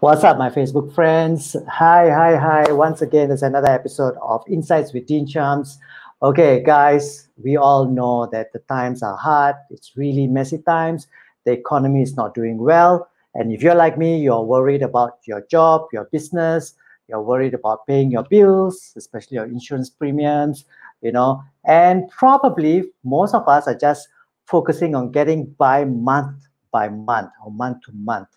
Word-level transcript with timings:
What's 0.00 0.22
up, 0.22 0.38
my 0.38 0.48
Facebook 0.48 0.94
friends? 0.94 1.56
Hi, 1.68 2.08
hi, 2.08 2.36
hi. 2.36 2.72
Once 2.72 3.02
again, 3.02 3.32
it's 3.32 3.42
another 3.42 3.68
episode 3.68 4.14
of 4.22 4.44
Insights 4.48 4.92
with 4.92 5.06
Dean 5.06 5.26
Shams. 5.26 5.76
Okay, 6.22 6.62
guys, 6.62 7.28
we 7.42 7.56
all 7.56 7.84
know 7.84 8.28
that 8.30 8.52
the 8.52 8.60
times 8.60 9.02
are 9.02 9.16
hard. 9.16 9.56
It's 9.70 9.96
really 9.96 10.28
messy 10.28 10.58
times. 10.58 11.08
The 11.44 11.52
economy 11.52 12.02
is 12.02 12.16
not 12.16 12.34
doing 12.34 12.58
well. 12.58 13.08
And 13.34 13.52
if 13.52 13.60
you're 13.60 13.74
like 13.74 13.98
me, 13.98 14.20
you're 14.20 14.44
worried 14.44 14.82
about 14.82 15.18
your 15.26 15.44
job, 15.50 15.88
your 15.92 16.04
business, 16.12 16.74
you're 17.08 17.22
worried 17.22 17.54
about 17.54 17.86
paying 17.86 18.10
your 18.10 18.24
bills, 18.24 18.92
especially 18.96 19.36
your 19.36 19.46
insurance 19.46 19.90
premiums, 19.90 20.64
you 21.00 21.12
know, 21.12 21.42
and 21.64 22.08
probably 22.10 22.84
most 23.04 23.34
of 23.34 23.46
us 23.48 23.66
are 23.66 23.78
just 23.78 24.08
focusing 24.46 24.94
on 24.94 25.10
getting 25.10 25.46
by 25.58 25.84
month 25.84 26.42
by 26.72 26.88
month 26.88 27.30
or 27.44 27.50
month 27.50 27.78
to 27.86 27.92
month. 27.92 28.28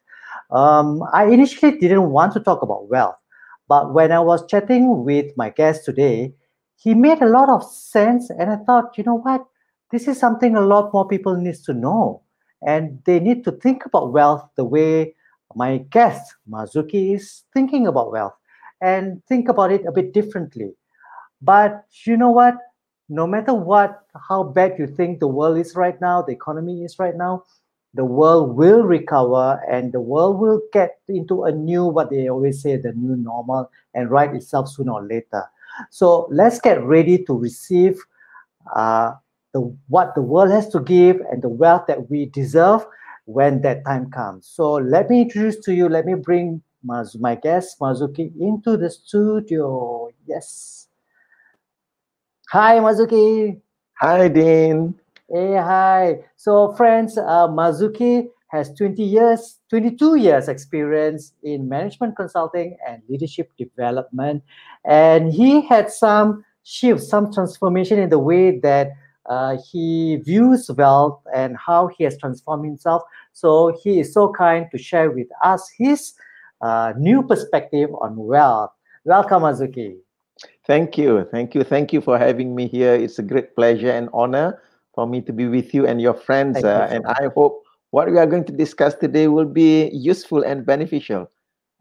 Um, 0.51 1.03
I 1.13 1.25
initially 1.25 1.77
didn't 1.77 2.11
want 2.11 2.33
to 2.33 2.39
talk 2.39 2.61
about 2.61 2.89
wealth, 2.89 3.15
but 3.67 3.93
when 3.93 4.11
I 4.11 4.19
was 4.19 4.45
chatting 4.47 5.03
with 5.03 5.35
my 5.35 5.49
guest 5.49 5.83
today, 5.85 6.33
he 6.81 6.95
made 6.95 7.21
a 7.21 7.29
lot 7.29 7.49
of 7.49 7.63
sense 7.63 8.29
and 8.29 8.49
i 8.49 8.55
thought 8.65 8.97
you 8.97 9.03
know 9.03 9.15
what 9.15 9.45
this 9.91 10.07
is 10.07 10.19
something 10.19 10.55
a 10.55 10.61
lot 10.61 10.91
more 10.93 11.07
people 11.07 11.35
needs 11.35 11.61
to 11.61 11.73
know 11.73 12.21
and 12.65 12.99
they 13.05 13.19
need 13.19 13.43
to 13.43 13.51
think 13.51 13.85
about 13.85 14.11
wealth 14.11 14.47
the 14.55 14.63
way 14.63 15.15
my 15.55 15.77
guest 15.89 16.35
Marzuki 16.49 17.15
is 17.15 17.43
thinking 17.53 17.85
about 17.85 18.11
wealth 18.11 18.33
and 18.81 19.23
think 19.25 19.49
about 19.49 19.71
it 19.71 19.85
a 19.85 19.91
bit 19.91 20.13
differently. 20.13 20.73
But 21.41 21.85
you 22.05 22.17
know 22.17 22.31
what? 22.31 22.55
No 23.09 23.27
matter 23.27 23.53
what 23.53 24.01
how 24.29 24.43
bad 24.43 24.77
you 24.77 24.87
think 24.87 25.19
the 25.19 25.27
world 25.27 25.57
is 25.57 25.75
right 25.75 25.99
now 26.01 26.21
the 26.21 26.31
economy 26.31 26.83
is 26.83 26.99
right 26.99 27.15
now 27.15 27.43
the 27.93 28.05
world 28.05 28.55
will 28.55 28.83
recover 28.83 29.59
and 29.69 29.91
the 29.91 29.99
world 29.99 30.39
will 30.39 30.61
get 30.71 30.99
into 31.09 31.43
a 31.43 31.51
new 31.51 31.85
what 31.85 32.09
they 32.09 32.29
always 32.29 32.61
say 32.61 32.77
the 32.77 32.93
new 32.93 33.15
normal 33.17 33.69
and 33.93 34.09
right 34.09 34.33
itself 34.33 34.69
sooner 34.69 34.93
or 34.93 35.03
later. 35.05 35.43
So 35.89 36.27
let's 36.31 36.59
get 36.59 36.81
ready 36.83 37.23
to 37.25 37.33
receive 37.33 37.99
uh, 38.75 39.13
the, 39.53 39.75
what 39.87 40.15
the 40.15 40.21
world 40.21 40.51
has 40.51 40.69
to 40.69 40.79
give 40.79 41.19
and 41.31 41.41
the 41.41 41.49
wealth 41.49 41.85
that 41.87 42.09
we 42.09 42.27
deserve 42.27 42.85
when 43.25 43.61
that 43.61 43.83
time 43.85 44.09
comes. 44.09 44.47
So 44.47 44.73
let 44.73 45.09
me 45.09 45.21
introduce 45.21 45.57
to 45.65 45.73
you, 45.73 45.89
let 45.89 46.05
me 46.05 46.15
bring 46.15 46.61
Maz- 46.85 47.19
my 47.19 47.35
guest, 47.35 47.79
Marzuki, 47.79 48.31
into 48.39 48.77
the 48.77 48.89
studio. 48.89 50.09
Yes. 50.25 50.87
Hi, 52.49 52.79
Marzuki. 52.79 53.61
Hi, 53.99 54.27
Dean. 54.27 54.99
Hey, 55.29 55.55
hi. 55.55 56.19
So, 56.35 56.73
friends, 56.73 57.17
uh, 57.17 57.47
Marzuki 57.47 58.27
has 58.47 58.73
20 58.73 59.01
years, 59.01 59.59
22 59.69 60.15
years 60.15 60.49
experience 60.49 61.33
in 61.43 61.69
management 61.69 62.17
consulting 62.17 62.77
and 62.85 63.01
leadership 63.07 63.49
development. 63.57 64.43
And 64.83 65.31
he 65.31 65.61
had 65.61 65.89
some 65.89 66.43
shift, 66.63 67.01
some 67.01 67.31
transformation 67.31 67.97
in 67.99 68.09
the 68.09 68.19
way 68.19 68.59
that 68.59 68.91
uh, 69.29 69.57
he 69.71 70.17
views 70.17 70.69
wealth 70.71 71.21
and 71.33 71.55
how 71.55 71.87
he 71.87 72.03
has 72.03 72.17
transformed 72.17 72.65
himself. 72.65 73.03
So 73.31 73.79
he 73.81 73.99
is 74.01 74.13
so 74.13 74.33
kind 74.33 74.65
to 74.71 74.77
share 74.77 75.11
with 75.11 75.27
us 75.43 75.69
his 75.77 76.13
uh, 76.61 76.93
new 76.97 77.23
perspective 77.23 77.89
on 78.01 78.15
wealth. 78.15 78.71
Welcome, 79.05 79.43
Marzuki. 79.43 79.97
Thank 80.65 80.97
you. 80.97 81.27
Thank 81.31 81.55
you. 81.55 81.63
Thank 81.63 81.93
you 81.93 82.01
for 82.01 82.17
having 82.17 82.55
me 82.55 82.67
here. 82.67 82.93
It's 82.93 83.19
a 83.19 83.23
great 83.23 83.55
pleasure 83.55 83.91
and 83.91 84.09
honor 84.13 84.61
for 84.93 85.07
me 85.07 85.21
to 85.21 85.33
be 85.33 85.47
with 85.47 85.73
you 85.73 85.87
and 85.87 86.01
your 86.01 86.13
friends. 86.13 86.63
Uh, 86.63 86.87
and 86.89 87.05
I 87.07 87.29
hope 87.35 87.63
what 87.91 88.09
we 88.11 88.17
are 88.17 88.25
going 88.25 88.45
to 88.45 88.53
discuss 88.53 88.95
today 88.95 89.27
will 89.27 89.45
be 89.45 89.89
useful 89.93 90.43
and 90.43 90.65
beneficial. 90.65 91.29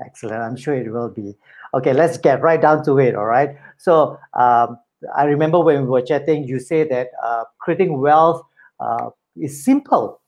Excellent. 0.04 0.42
I'm 0.42 0.56
sure 0.56 0.74
it 0.74 0.90
will 0.90 1.10
be. 1.10 1.36
Okay, 1.74 1.92
let's 1.92 2.18
get 2.18 2.40
right 2.42 2.60
down 2.60 2.84
to 2.84 2.98
it. 2.98 3.14
All 3.14 3.26
right. 3.26 3.50
So 3.78 4.18
um, 4.34 4.78
I 5.16 5.24
remember 5.24 5.60
when 5.60 5.82
we 5.82 5.88
were 5.88 6.02
chatting, 6.02 6.44
you 6.44 6.58
say 6.58 6.88
that 6.88 7.08
uh, 7.22 7.44
creating 7.58 8.00
wealth 8.00 8.42
uh, 8.80 9.10
is 9.36 9.64
simple, 9.64 10.20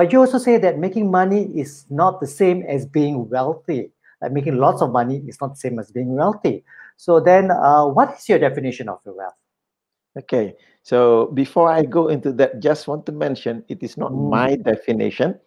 but 0.00 0.14
you 0.14 0.20
also 0.20 0.38
say 0.38 0.56
that 0.56 0.78
making 0.78 1.10
money 1.10 1.42
is 1.54 1.84
not 1.90 2.22
the 2.22 2.26
same 2.26 2.62
as 2.62 2.86
being 2.86 3.28
wealthy. 3.28 3.92
Like 4.22 4.32
making 4.32 4.56
lots 4.56 4.80
of 4.80 4.92
money 4.92 5.22
is 5.28 5.38
not 5.42 5.48
the 5.48 5.60
same 5.60 5.78
as 5.78 5.92
being 5.92 6.16
wealthy. 6.16 6.64
So 6.96 7.20
then, 7.20 7.50
uh, 7.50 7.84
what 7.84 8.16
is 8.16 8.26
your 8.26 8.38
definition 8.38 8.88
of 8.88 9.00
your 9.04 9.14
wealth? 9.14 9.34
Okay, 10.18 10.54
so 10.82 11.26
before 11.34 11.70
I 11.70 11.82
go 11.82 12.08
into 12.08 12.32
that, 12.32 12.60
just 12.60 12.88
want 12.88 13.04
to 13.06 13.12
mention 13.12 13.62
it 13.68 13.82
is 13.82 13.98
not 13.98 14.12
mm. 14.12 14.30
my 14.30 14.56
definition. 14.56 15.38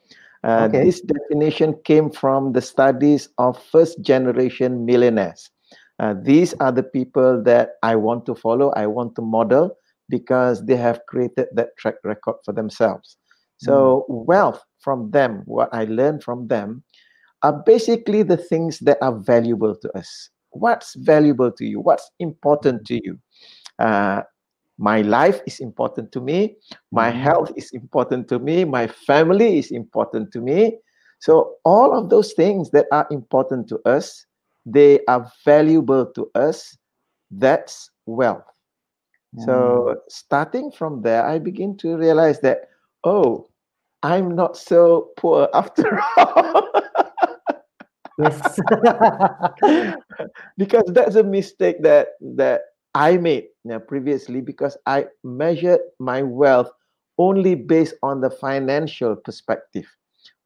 Uh, 0.44 0.70
okay. 0.70 0.84
This 0.84 1.02
definition 1.02 1.74
came 1.84 2.12
from 2.12 2.54
the 2.54 2.62
studies 2.62 3.30
of 3.40 3.60
first 3.72 4.02
generation 4.02 4.86
millionaires. 4.86 5.50
Uh, 5.98 6.14
these 6.22 6.54
are 6.60 6.72
the 6.72 6.84
people 6.84 7.42
that 7.42 7.72
I 7.82 7.96
want 7.96 8.28
to 8.28 8.36
follow, 8.36 8.70
I 8.74 8.86
want 8.86 9.16
to 9.16 9.24
model 9.24 9.76
because 10.10 10.64
they 10.64 10.76
have 10.76 11.02
created 11.08 11.48
that 11.54 11.76
track 11.80 11.96
record 12.04 12.36
for 12.46 12.54
themselves. 12.54 13.18
So, 13.64 14.06
mm. 14.10 14.26
wealth 14.26 14.64
from 14.80 15.12
them, 15.12 15.44
what 15.46 15.70
I 15.74 15.86
learned 15.86 16.24
from 16.24 16.48
them, 16.48 16.84
are 17.42 17.54
basically 17.66 18.24
the 18.24 18.38
things 18.38 18.80
that 18.80 18.98
are 19.02 19.18
valuable 19.18 19.76
to 19.76 19.98
us. 19.98 20.30
What's 20.52 20.96
valuable 20.96 21.52
to 21.52 21.66
you? 21.66 21.80
What's 21.80 22.10
important 22.20 22.86
to 22.88 22.96
you? 23.04 23.20
Uh, 23.80 24.22
my 24.78 25.02
life 25.02 25.42
is 25.46 25.60
important 25.60 26.12
to 26.12 26.20
me 26.20 26.56
my 26.92 27.10
mm-hmm. 27.10 27.22
health 27.22 27.52
is 27.56 27.72
important 27.72 28.28
to 28.28 28.40
me 28.40 28.66
my 28.66 28.88
family 28.88 29.60
is 29.60 29.72
important 29.72 30.32
to 30.32 30.42
me 30.42 30.78
so 31.20 31.56
all 31.64 31.98
of 31.98 32.10
those 32.10 32.34
things 32.34 32.72
that 32.72 32.88
are 32.92 33.08
important 33.12 33.68
to 33.68 33.80
us 33.86 34.26
they 34.66 35.00
are 35.08 35.30
valuable 35.46 36.06
to 36.06 36.30
us 36.34 36.76
that's 37.32 37.92
wealth 38.06 38.44
mm. 39.36 39.46
so 39.46 39.96
starting 40.10 40.72
from 40.72 41.02
there 41.02 41.26
i 41.26 41.38
begin 41.38 41.78
to 41.78 41.96
realize 41.96 42.40
that 42.40 42.70
oh 43.04 43.48
i'm 44.04 44.36
not 44.36 44.56
so 44.56 45.10
poor 45.18 45.50
after 45.54 46.00
all 46.18 46.70
yes 48.20 48.60
because 50.58 50.84
that's 50.90 51.16
a 51.16 51.24
mistake 51.24 51.82
that 51.82 52.10
that 52.22 52.62
I 52.96 53.18
made 53.18 53.46
you 53.64 53.72
know, 53.72 53.80
previously 53.80 54.42
because 54.42 54.78
I 54.86 55.08
measured 55.24 55.80
my 56.00 56.22
wealth 56.22 56.72
only 57.18 57.56
based 57.56 57.96
on 58.04 58.22
the 58.22 58.30
financial 58.30 59.16
perspective. 59.16 59.86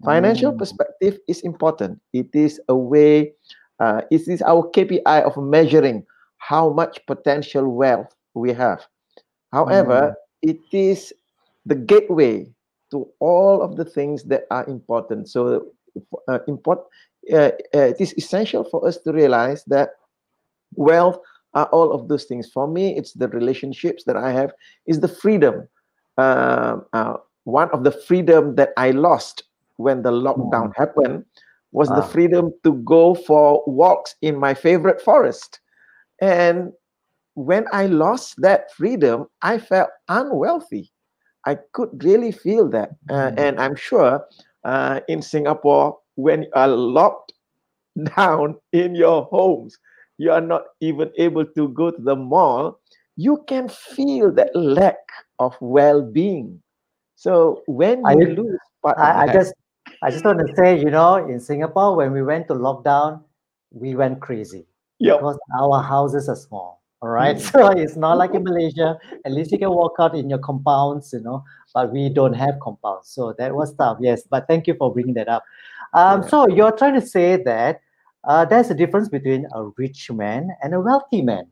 Financial 0.03 0.53
mm. 0.53 0.57
perspective 0.57 1.19
is 1.27 1.41
important. 1.41 1.99
It 2.13 2.29
is 2.33 2.61
a 2.69 2.75
way, 2.75 3.33
uh, 3.79 4.01
it 4.11 4.27
is 4.27 4.41
our 4.41 4.69
KPI 4.71 5.23
of 5.23 5.37
measuring 5.37 6.05
how 6.37 6.69
much 6.69 6.99
potential 7.07 7.67
wealth 7.67 8.13
we 8.33 8.53
have. 8.53 8.85
However, 9.51 10.15
mm. 10.15 10.49
it 10.49 10.59
is 10.71 11.13
the 11.65 11.75
gateway 11.75 12.47
to 12.91 13.07
all 13.19 13.61
of 13.61 13.75
the 13.75 13.85
things 13.85 14.23
that 14.25 14.43
are 14.51 14.65
important. 14.67 15.29
So, 15.29 15.67
uh, 16.27 16.39
import, 16.47 16.79
uh, 17.31 17.51
uh 17.73 17.89
it 17.93 17.99
is 17.99 18.13
essential 18.17 18.63
for 18.63 18.87
us 18.87 18.97
to 18.97 19.11
realize 19.11 19.63
that 19.65 19.89
wealth 20.75 21.19
are 21.53 21.67
all 21.67 21.91
of 21.91 22.07
those 22.07 22.25
things. 22.25 22.49
For 22.51 22.67
me, 22.67 22.95
it's 22.97 23.13
the 23.13 23.27
relationships 23.29 24.03
that 24.05 24.17
I 24.17 24.31
have, 24.31 24.51
is 24.85 24.99
the 24.99 25.07
freedom. 25.07 25.67
Uh, 26.17 26.77
uh, 26.93 27.17
one 27.45 27.69
of 27.71 27.83
the 27.83 27.91
freedom 27.91 28.55
that 28.55 28.71
I 28.77 28.91
lost 28.91 29.43
when 29.77 30.01
the 30.01 30.11
lockdown 30.11 30.69
mm. 30.69 30.77
happened 30.77 31.25
was 31.71 31.89
the 31.89 32.03
ah. 32.03 32.07
freedom 32.07 32.53
to 32.63 32.73
go 32.73 33.13
for 33.13 33.63
walks 33.67 34.15
in 34.21 34.37
my 34.37 34.53
favorite 34.53 35.01
forest. 35.01 35.59
And 36.21 36.73
when 37.35 37.65
I 37.71 37.85
lost 37.85 38.41
that 38.41 38.73
freedom, 38.73 39.27
I 39.41 39.59
felt 39.59 39.89
unwealthy. 40.09 40.91
I 41.47 41.57
could 41.71 42.03
really 42.03 42.33
feel 42.33 42.67
that. 42.69 42.91
Uh, 43.09 43.31
mm. 43.31 43.39
and 43.39 43.59
I'm 43.59 43.75
sure 43.75 44.25
uh, 44.65 44.99
in 45.07 45.21
Singapore, 45.21 45.97
when 46.15 46.43
you 46.43 46.49
are 46.53 46.67
locked 46.67 47.31
down 48.15 48.55
in 48.73 48.95
your 48.95 49.23
homes, 49.31 49.79
you 50.17 50.31
are 50.31 50.41
not 50.41 50.63
even 50.81 51.09
able 51.17 51.45
to 51.45 51.69
go 51.69 51.91
to 51.91 52.01
the 52.01 52.15
mall, 52.15 52.79
you 53.15 53.43
can 53.47 53.69
feel 53.69 54.31
that 54.33 54.53
lack 54.55 54.97
of 55.39 55.55
well-being. 55.61 56.61
So 57.15 57.63
when 57.65 57.99
you 57.99 58.05
I, 58.05 58.13
lose 58.13 58.59
part 58.83 58.97
I, 58.99 59.23
I 59.23 59.33
just 59.33 59.53
I 60.03 60.11
just 60.11 60.25
want 60.25 60.39
to 60.45 60.53
say, 60.55 60.77
you 60.77 60.91
know, 60.91 61.15
in 61.15 61.39
Singapore, 61.39 61.95
when 61.95 62.11
we 62.11 62.21
went 62.21 62.47
to 62.49 62.53
lockdown, 62.53 63.23
we 63.71 63.95
went 63.95 64.19
crazy. 64.19 64.67
Yep. 64.99 65.19
Because 65.19 65.39
our 65.59 65.81
houses 65.81 66.27
are 66.29 66.35
small. 66.35 66.83
All 67.01 67.09
right. 67.09 67.35
Mm. 67.35 67.51
So 67.51 67.67
it's 67.69 67.95
not 67.95 68.17
like 68.17 68.33
in 68.33 68.43
Malaysia. 68.43 68.97
At 69.25 69.31
least 69.31 69.51
you 69.51 69.59
can 69.59 69.69
walk 69.71 69.95
out 69.99 70.15
in 70.15 70.29
your 70.29 70.39
compounds, 70.39 71.13
you 71.13 71.21
know, 71.21 71.43
but 71.73 71.91
we 71.91 72.09
don't 72.09 72.33
have 72.33 72.59
compounds. 72.61 73.09
So 73.09 73.33
that 73.37 73.53
was 73.53 73.73
tough. 73.75 73.97
Yes. 74.01 74.23
But 74.29 74.47
thank 74.47 74.67
you 74.67 74.75
for 74.75 74.93
bringing 74.93 75.13
that 75.15 75.27
up. 75.27 75.43
Um, 75.93 76.21
yeah. 76.21 76.27
So 76.27 76.47
you're 76.47 76.71
trying 76.71 76.99
to 76.99 77.05
say 77.05 77.41
that 77.43 77.81
uh, 78.23 78.45
there's 78.45 78.69
a 78.69 78.75
difference 78.75 79.09
between 79.09 79.47
a 79.53 79.65
rich 79.77 80.11
man 80.11 80.49
and 80.61 80.73
a 80.73 80.79
wealthy 80.79 81.21
man. 81.21 81.47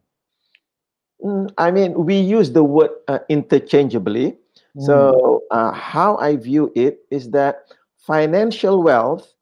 Mm, 1.23 1.51
I 1.57 1.71
mean, 1.71 1.93
we 1.93 2.19
use 2.19 2.51
the 2.51 2.63
word 2.63 2.91
uh, 3.07 3.19
interchangeably. 3.29 4.37
Mm. 4.75 4.85
So, 4.85 5.43
uh, 5.51 5.71
how 5.71 6.17
I 6.17 6.35
view 6.35 6.71
it 6.75 6.99
is 7.09 7.29
that 7.31 7.71
financial 7.97 8.83
wealth 8.83 9.33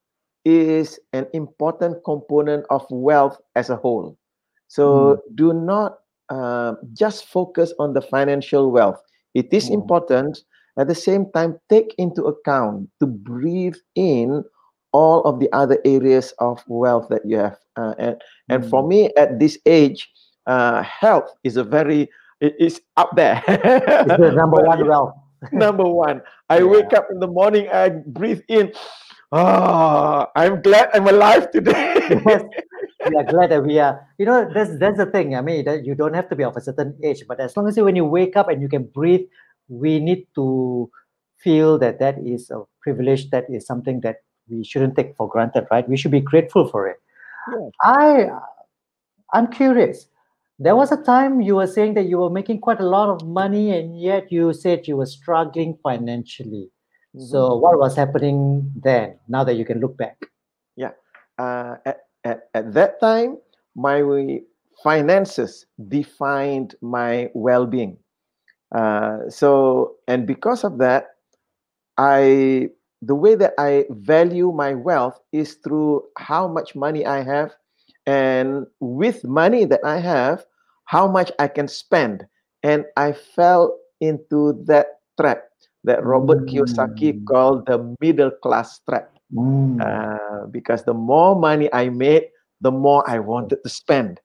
is 0.45 0.99
an 1.13 1.25
important 1.33 2.03
component 2.03 2.65
of 2.69 2.85
wealth 2.91 3.39
as 3.55 3.69
a 3.69 3.75
whole. 3.75 4.17
So, 4.73 5.21
mm. 5.21 5.35
do 5.35 5.53
not 5.53 5.99
uh, 6.29 6.73
just 6.93 7.27
focus 7.27 7.71
on 7.77 7.93
the 7.93 8.01
financial 8.01 8.71
wealth. 8.71 8.97
It 9.35 9.53
is 9.53 9.69
mm. 9.69 9.75
important. 9.75 10.41
At 10.79 10.87
the 10.87 10.95
same 10.95 11.29
time, 11.31 11.59
take 11.69 11.93
into 11.99 12.23
account 12.23 12.89
to 12.99 13.05
breathe 13.05 13.77
in 13.93 14.43
all 14.91 15.21
of 15.25 15.39
the 15.39 15.47
other 15.53 15.77
areas 15.85 16.33
of 16.39 16.63
wealth 16.65 17.05
that 17.09 17.21
you 17.23 17.37
have. 17.37 17.57
Uh, 17.77 17.93
and 17.99 18.15
and 18.49 18.65
for 18.67 18.81
mm. 18.81 18.87
me, 18.87 19.09
at 19.15 19.39
this 19.39 19.59
age, 19.67 20.09
uh, 20.47 20.81
health 20.81 21.29
is 21.43 21.55
a 21.55 21.63
very 21.63 22.09
it 22.41 22.55
is 22.57 22.81
up 22.97 23.11
there. 23.15 23.43
it's 23.45 24.17
the 24.17 24.33
number 24.33 24.57
one 24.65 24.87
wealth. 24.87 25.13
number 25.51 25.85
one. 25.85 26.19
I 26.49 26.57
yeah. 26.65 26.65
wake 26.65 26.93
up 26.97 27.05
in 27.11 27.19
the 27.19 27.27
morning, 27.27 27.69
I 27.69 27.89
breathe 27.89 28.41
in. 28.49 28.73
Oh, 29.33 30.27
I'm 30.35 30.61
glad 30.61 30.89
I'm 30.93 31.07
alive 31.07 31.49
today. 31.49 32.21
yes. 32.25 32.43
We 33.09 33.17
are 33.17 33.25
glad 33.25 33.51
that 33.51 33.65
we 33.65 33.79
are. 33.79 33.99
You 34.17 34.25
know, 34.25 34.49
that's 34.53 34.77
that's 34.77 34.97
the 34.97 35.05
thing. 35.07 35.35
I 35.35 35.41
mean, 35.41 35.65
that 35.65 35.85
you 35.85 35.93
don't 35.93 36.13
have 36.13 36.29
to 36.29 36.37
be 36.37 36.43
of 36.45 36.55
a 36.55 36.61
certain 36.61 36.95
age, 37.03 37.25
but 37.27 37.37
as 37.41 37.57
long 37.57 37.67
as 37.67 37.75
you, 37.75 37.83
when 37.83 37.97
you 37.97 38.05
wake 38.05 38.37
up 38.37 38.47
and 38.47 38.61
you 38.61 38.69
can 38.69 38.83
breathe, 38.83 39.25
we 39.67 39.99
need 39.99 40.25
to 40.35 40.89
feel 41.35 41.77
that 41.79 41.99
that 41.99 42.15
is 42.23 42.49
a 42.49 42.63
privilege. 42.81 43.29
That 43.31 43.43
is 43.49 43.67
something 43.67 43.99
that 44.07 44.23
we 44.47 44.63
shouldn't 44.63 44.95
take 44.95 45.17
for 45.17 45.27
granted, 45.27 45.67
right? 45.69 45.83
We 45.89 45.97
should 45.97 46.11
be 46.11 46.21
grateful 46.21 46.69
for 46.69 46.87
it. 46.87 46.95
Yeah. 47.51 47.69
I, 47.81 48.29
I'm 49.33 49.51
curious 49.51 50.07
there 50.59 50.75
was 50.75 50.93
a 50.93 51.03
time 51.03 51.41
you 51.41 51.55
were 51.55 51.67
saying 51.67 51.95
that 51.95 52.05
you 52.05 52.19
were 52.19 52.29
making 52.29 52.61
quite 52.61 52.79
a 52.79 52.87
lot 52.87 53.09
of 53.09 53.27
money 53.27 53.75
and 53.75 53.99
yet 53.99 54.31
you 54.31 54.53
said 54.53 54.87
you 54.87 54.95
were 54.95 55.05
struggling 55.05 55.77
financially 55.83 56.69
mm-hmm. 57.15 57.25
so 57.25 57.55
what 57.55 57.77
was 57.77 57.95
happening 57.95 58.71
then 58.75 59.17
now 59.27 59.43
that 59.43 59.55
you 59.55 59.65
can 59.65 59.79
look 59.79 59.97
back 59.97 60.17
yeah 60.75 60.91
uh, 61.37 61.75
at, 61.85 62.07
at, 62.23 62.49
at 62.53 62.73
that 62.73 62.99
time 62.99 63.37
my 63.75 64.01
finances 64.83 65.65
defined 65.87 66.75
my 66.81 67.29
well-being 67.33 67.97
uh, 68.75 69.17
so 69.29 69.95
and 70.07 70.27
because 70.27 70.63
of 70.63 70.77
that 70.77 71.15
i 71.97 72.67
the 73.01 73.15
way 73.15 73.35
that 73.35 73.53
i 73.57 73.85
value 73.89 74.51
my 74.51 74.73
wealth 74.73 75.19
is 75.31 75.55
through 75.63 76.03
how 76.17 76.47
much 76.47 76.75
money 76.75 77.05
i 77.05 77.21
have 77.21 77.53
and 78.05 78.65
with 78.79 79.23
money 79.23 79.65
that 79.65 79.81
I 79.83 79.99
have, 79.99 80.45
how 80.85 81.07
much 81.07 81.31
I 81.39 81.47
can 81.47 81.67
spend. 81.67 82.25
And 82.61 82.85
I 82.97 83.13
fell 83.13 83.77
into 84.01 84.63
that 84.65 84.99
trap 85.19 85.43
that 85.83 86.03
Robert 86.03 86.45
mm. 86.45 86.49
Kiyosaki 86.49 87.25
called 87.25 87.65
the 87.65 87.95
middle 87.99 88.31
class 88.31 88.79
trap. 88.89 89.09
Mm. 89.33 89.81
Uh, 89.81 90.47
because 90.47 90.83
the 90.83 90.93
more 90.93 91.35
money 91.35 91.69
I 91.73 91.89
made, 91.89 92.29
the 92.61 92.71
more 92.71 93.03
I 93.09 93.19
wanted 93.19 93.63
to 93.63 93.69
spend. 93.69 94.19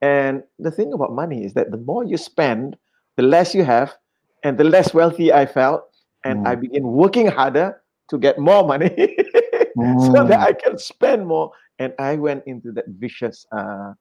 And 0.00 0.44
the 0.58 0.70
thing 0.70 0.92
about 0.92 1.12
money 1.12 1.44
is 1.44 1.54
that 1.54 1.70
the 1.70 1.76
more 1.76 2.04
you 2.04 2.16
spend, 2.16 2.76
the 3.16 3.24
less 3.24 3.54
you 3.54 3.64
have, 3.64 3.96
and 4.44 4.56
the 4.56 4.64
less 4.64 4.94
wealthy 4.94 5.32
I 5.32 5.46
felt. 5.46 5.82
And 6.24 6.44
mm. 6.44 6.48
I 6.48 6.54
began 6.54 6.84
working 6.84 7.26
harder 7.26 7.82
to 8.10 8.18
get 8.18 8.38
more 8.38 8.64
money 8.66 8.88
so 9.76 10.24
that 10.24 10.40
I 10.40 10.52
can 10.52 10.78
spend 10.78 11.26
more 11.26 11.52
and 11.78 11.92
I 11.98 12.16
went 12.16 12.44
into 12.46 12.72
that 12.72 12.86
vicious 12.88 13.46
uh, 13.52 13.92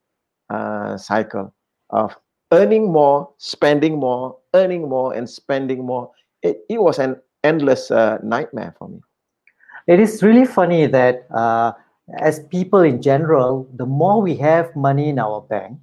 uh, 0.50 0.98
cycle 0.98 1.54
of 1.90 2.18
earning 2.51 2.92
more, 2.92 3.30
spending 3.38 4.00
more, 4.00 4.38
earning 4.54 4.90
more, 4.90 5.13
and 5.13 5.30
spending 5.30 5.86
more. 5.86 6.12
It, 6.47 6.65
it 6.69 6.81
was 6.81 6.99
an 6.99 7.17
endless 7.44 7.91
uh, 7.91 8.17
nightmare 8.23 8.75
for 8.77 8.89
me. 8.89 9.01
It 9.88 9.99
is 9.99 10.21
really 10.23 10.45
funny 10.45 10.85
that 10.88 11.27
uh, 11.33 11.71
as 12.19 12.39
people 12.47 12.81
in 12.81 13.01
general, 13.01 13.69
the 13.75 13.85
more 13.85 14.21
we 14.21 14.35
have 14.38 14.75
money 14.75 15.09
in 15.09 15.19
our 15.19 15.41
bank, 15.41 15.77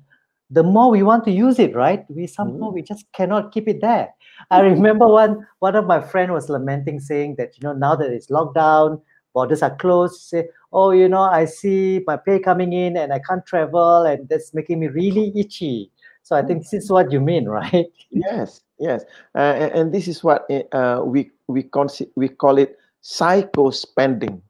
the 0.51 0.63
more 0.63 0.91
we 0.91 1.03
want 1.03 1.25
to 1.25 1.31
use 1.31 1.59
it, 1.59 1.75
right? 1.75 2.05
We 2.09 2.27
somehow 2.27 2.71
mm. 2.71 2.75
we 2.75 2.83
just 2.83 3.07
cannot 3.13 3.53
keep 3.53 3.67
it 3.67 3.81
there. 3.81 4.09
I 4.51 4.61
remember 4.61 5.07
one 5.09 5.47
one 5.59 5.75
of 5.75 5.87
my 5.87 6.01
friend 6.01 6.33
was 6.33 6.49
lamenting, 6.49 7.01
saying 7.01 7.37
that 7.39 7.57
you 7.57 7.63
know 7.65 7.73
now 7.73 7.97
that 7.97 8.11
it's 8.11 8.29
lockdown, 8.29 9.01
borders 9.33 9.63
are 9.63 9.75
closed. 9.77 10.21
Say, 10.21 10.49
oh, 10.73 10.91
you 10.91 11.09
know, 11.09 11.23
I 11.23 11.45
see 11.47 12.03
my 12.07 12.17
pay 12.17 12.39
coming 12.39 12.73
in 12.73 12.97
and 12.97 13.13
I 13.13 13.21
can't 13.21 13.45
travel, 13.47 14.05
and 14.05 14.29
that's 14.29 14.55
making 14.55 14.81
me 14.81 14.89
really 14.89 15.33
itchy. 15.35 15.91
So 16.23 16.37
I 16.37 16.43
think 16.43 16.63
this 16.63 16.73
is 16.85 16.91
what 16.91 17.13
you 17.13 17.21
mean, 17.21 17.47
right? 17.61 17.87
Yes, 18.11 18.63
yes, 18.79 19.05
uh, 19.35 19.55
and, 19.57 19.73
and, 19.73 19.95
this 19.95 20.09
is 20.09 20.23
what 20.23 20.49
uh, 20.73 21.03
we 21.05 21.31
we 21.49 21.65
consi- 21.65 22.11
we 22.17 22.29
call 22.29 22.59
it 22.59 22.79
psycho 23.01 23.71
spending. 23.71 24.43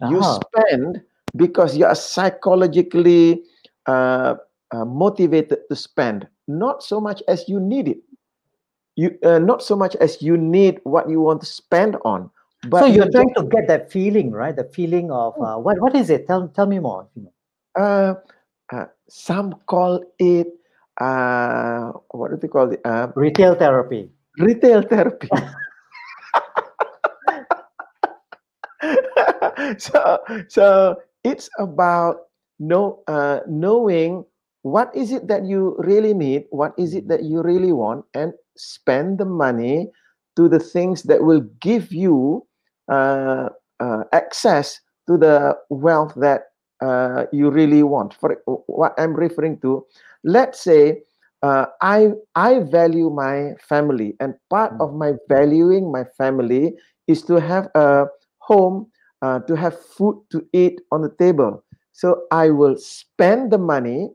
Uh-huh. 0.00 0.10
You 0.10 0.22
spend 0.22 1.02
because 1.36 1.76
you 1.76 1.86
are 1.86 1.94
psychologically 1.94 3.44
uh, 3.86 4.34
uh, 4.70 4.84
motivated 4.84 5.68
to 5.68 5.76
spend, 5.76 6.26
not 6.48 6.82
so 6.82 7.00
much 7.00 7.22
as 7.28 7.48
you 7.48 7.60
need 7.60 7.88
it. 7.88 7.98
You 8.96 9.18
uh, 9.22 9.38
not 9.38 9.62
so 9.62 9.76
much 9.76 9.96
as 9.96 10.20
you 10.20 10.36
need 10.36 10.80
what 10.84 11.08
you 11.08 11.20
want 11.20 11.40
to 11.40 11.46
spend 11.46 11.96
on 12.04 12.30
but 12.68 12.80
so 12.80 12.86
you're 12.86 13.10
trying 13.10 13.34
to 13.34 13.44
get 13.44 13.66
that 13.66 13.90
feeling, 13.90 14.30
right? 14.30 14.54
The 14.54 14.64
feeling 14.64 15.10
of 15.10 15.34
uh, 15.40 15.56
what? 15.56 15.80
What 15.80 15.96
is 15.96 16.10
it? 16.10 16.26
Tell 16.26 16.48
tell 16.48 16.66
me 16.66 16.78
more. 16.78 17.08
Uh, 17.74 18.14
uh, 18.72 18.86
some 19.08 19.54
call 19.66 20.04
it 20.18 20.46
uh, 21.00 21.92
what 22.10 22.30
do 22.30 22.36
they 22.36 22.48
call 22.48 22.70
it? 22.72 22.80
Uh, 22.84 23.08
retail 23.16 23.54
therapy. 23.54 24.10
Retail 24.38 24.82
therapy. 24.82 25.28
so 29.78 30.18
so 30.48 30.96
it's 31.24 31.48
about 31.58 32.28
know 32.58 33.02
uh, 33.06 33.40
knowing 33.48 34.24
what 34.62 34.94
is 34.94 35.10
it 35.10 35.26
that 35.26 35.44
you 35.44 35.74
really 35.78 36.14
need, 36.14 36.44
what 36.50 36.72
is 36.78 36.94
it 36.94 37.08
that 37.08 37.24
you 37.24 37.42
really 37.42 37.72
want, 37.72 38.04
and 38.14 38.32
spend 38.56 39.18
the 39.18 39.24
money 39.24 39.90
to 40.36 40.48
the 40.48 40.60
things 40.60 41.02
that 41.04 41.22
will 41.24 41.42
give 41.60 41.92
you 41.92 42.46
uh, 42.90 43.48
uh, 43.80 44.04
access 44.12 44.78
to 45.08 45.18
the 45.18 45.54
wealth 45.68 46.14
that 46.16 46.51
uh, 46.82 47.26
you 47.32 47.50
really 47.50 47.82
want. 47.82 48.14
For 48.18 48.36
what 48.66 48.94
I'm 48.98 49.14
referring 49.14 49.60
to, 49.60 49.86
let's 50.24 50.60
say 50.60 51.02
uh, 51.42 51.66
I 51.80 52.12
I 52.34 52.60
value 52.60 53.10
my 53.10 53.54
family, 53.62 54.16
and 54.20 54.34
part 54.50 54.74
of 54.80 54.94
my 54.94 55.14
valuing 55.28 55.90
my 55.90 56.04
family 56.18 56.74
is 57.06 57.22
to 57.30 57.40
have 57.40 57.70
a 57.74 58.06
home, 58.38 58.90
uh, 59.22 59.40
to 59.46 59.54
have 59.54 59.78
food 59.78 60.18
to 60.30 60.42
eat 60.52 60.80
on 60.90 61.02
the 61.02 61.14
table. 61.18 61.64
So 61.92 62.24
I 62.30 62.50
will 62.50 62.76
spend 62.76 63.52
the 63.52 63.58
money 63.58 64.10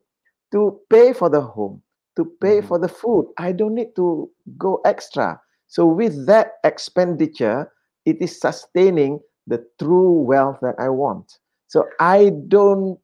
to 0.52 0.80
pay 0.90 1.14
for 1.14 1.30
the 1.30 1.42
home, 1.42 1.82
to 2.16 2.26
pay 2.42 2.60
mm-hmm. 2.60 2.68
for 2.68 2.80
the 2.80 2.88
food. 2.88 3.28
I 3.38 3.52
don't 3.52 3.76
need 3.76 3.96
to 3.96 4.30
go 4.58 4.82
extra. 4.86 5.40
So 5.68 5.86
with 5.86 6.26
that 6.28 6.54
expenditure, 6.64 7.72
it 8.06 8.22
is 8.22 8.40
sustaining 8.40 9.20
the 9.48 9.66
true 9.80 10.12
wealth 10.24 10.60
that 10.62 10.76
I 10.80 10.90
want. 10.90 11.40
So 11.68 11.88
I 12.00 12.32
don't 12.48 13.00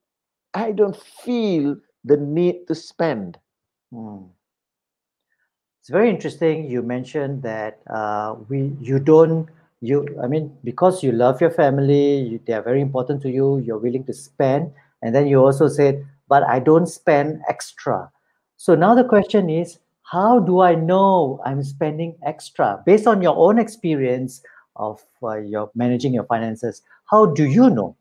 I 0.53 0.72
don't 0.72 0.96
feel 0.96 1.77
the 2.03 2.17
need 2.17 2.67
to 2.67 2.75
spend. 2.75 3.38
Hmm. 3.91 4.29
It's 5.82 5.89
very 5.89 6.10
interesting. 6.10 6.70
You 6.70 6.82
mentioned 6.82 7.43
that 7.43 7.79
uh, 7.89 8.36
we 8.48 8.72
you 8.79 9.00
don't 9.00 9.50
you 9.82 10.08
I 10.22 10.27
mean 10.27 10.55
because 10.63 11.03
you 11.03 11.12
love 11.12 11.41
your 11.41 11.51
family, 11.51 12.22
you, 12.22 12.39
they 12.46 12.53
are 12.53 12.62
very 12.62 12.82
important 12.82 13.22
to 13.24 13.29
you. 13.29 13.60
You're 13.60 13.79
willing 13.79 14.05
to 14.05 14.13
spend, 14.13 14.72
and 15.01 15.13
then 15.13 15.27
you 15.27 15.43
also 15.43 15.67
said, 15.67 16.05
but 16.29 16.43
I 16.43 16.60
don't 16.60 16.88
spend 16.88 17.41
extra. 17.50 18.10
So 18.55 18.75
now 18.75 18.96
the 18.96 19.03
question 19.03 19.50
is, 19.50 19.79
how 20.03 20.39
do 20.39 20.62
I 20.62 20.75
know 20.75 21.41
I'm 21.43 21.63
spending 21.63 22.15
extra 22.25 22.82
based 22.86 23.08
on 23.08 23.22
your 23.22 23.36
own 23.36 23.60
experience? 23.60 24.41
of 24.75 25.01
uh, 25.22 25.38
your 25.38 25.70
managing 25.75 26.13
your 26.13 26.24
finances 26.25 26.82
how 27.05 27.27
do 27.27 27.46
you 27.46 27.70
know 27.70 27.96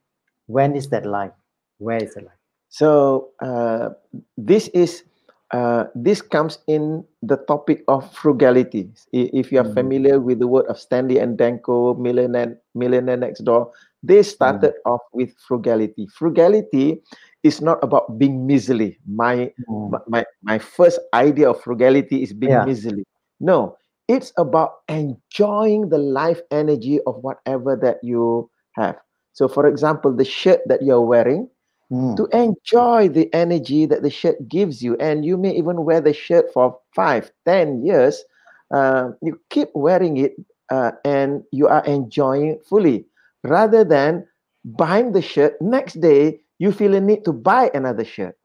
when 0.53 0.77
is 0.77 0.89
that 0.93 1.09
line 1.17 1.33
where 1.79 2.03
is 2.03 2.15
the 2.15 2.21
line 2.21 2.41
so 2.69 3.29
uh, 3.41 3.91
this 4.37 4.69
is 4.69 5.05
uh, 5.53 5.85
this 5.95 6.23
comes 6.23 6.59
in 6.67 7.05
the 7.21 7.37
topic 7.45 7.85
of 7.87 8.09
frugality. 8.17 8.89
If 9.13 9.53
you 9.53 9.61
are 9.61 9.69
mm. 9.69 9.75
familiar 9.75 10.19
with 10.19 10.39
the 10.39 10.47
word 10.47 10.65
of 10.67 10.81
Stanley 10.81 11.19
and 11.19 11.37
Danko, 11.37 11.95
millionaire, 11.95 12.57
millionaire 12.75 13.19
next 13.19 13.45
door, 13.45 13.71
they 14.03 14.23
started 14.23 14.73
mm. 14.73 14.91
off 14.91 15.03
with 15.13 15.37
frugality. 15.47 16.09
Frugality 16.09 17.03
is 17.43 17.61
not 17.61 17.85
about 17.85 18.19
being 18.19 18.47
miserly. 18.47 18.99
My 19.07 19.53
mm. 19.69 19.93
my 20.09 20.25
my 20.43 20.59
first 20.59 20.99
idea 21.13 21.51
of 21.51 21.61
frugality 21.61 22.23
is 22.23 22.33
being 22.33 22.57
yeah. 22.57 22.65
miserly. 22.65 23.05
No, 23.39 23.77
it's 24.09 24.33
about 24.39 24.89
enjoying 24.89 25.91
the 25.91 25.99
life 25.99 26.41
energy 26.51 27.01
of 27.07 27.21
whatever 27.21 27.77
that 27.77 28.01
you 28.03 28.49
have. 28.73 28.97
So, 29.33 29.49
for 29.49 29.67
example, 29.67 30.15
the 30.15 30.25
shirt 30.25 30.61
that 30.67 30.83
you're 30.83 31.01
wearing, 31.01 31.49
mm. 31.91 32.17
to 32.17 32.27
enjoy 32.37 33.09
the 33.09 33.33
energy 33.35 33.87
that 33.87 34.03
the 34.03 34.11
shirt 34.11 34.49
gives 34.49 34.83
you. 34.83 34.97
And 34.97 35.25
you 35.25 35.37
may 35.37 35.55
even 35.55 35.85
wear 35.85 36.01
the 36.01 36.13
shirt 36.13 36.53
for 36.53 36.79
five, 36.95 37.31
ten 37.45 37.85
years. 37.85 38.25
Uh, 38.71 39.11
you 39.21 39.39
keep 39.51 39.69
wearing 39.75 40.17
it 40.17 40.35
uh, 40.73 40.93
and 41.05 41.43
you 41.53 41.69
are 41.69 41.85
enjoying 41.85 42.49
it 42.49 42.65
fully 42.65 43.05
rather 43.45 43.85
than 43.85 44.27
buying 44.65 45.13
the 45.13 45.21
shirt 45.21 45.61
next 45.61 46.01
day 46.01 46.41
you 46.59 46.73
feel 46.73 46.95
a 46.95 47.01
need 47.01 47.25
to 47.25 47.33
buy 47.33 47.71
another 47.75 48.05
shirt 48.05 48.37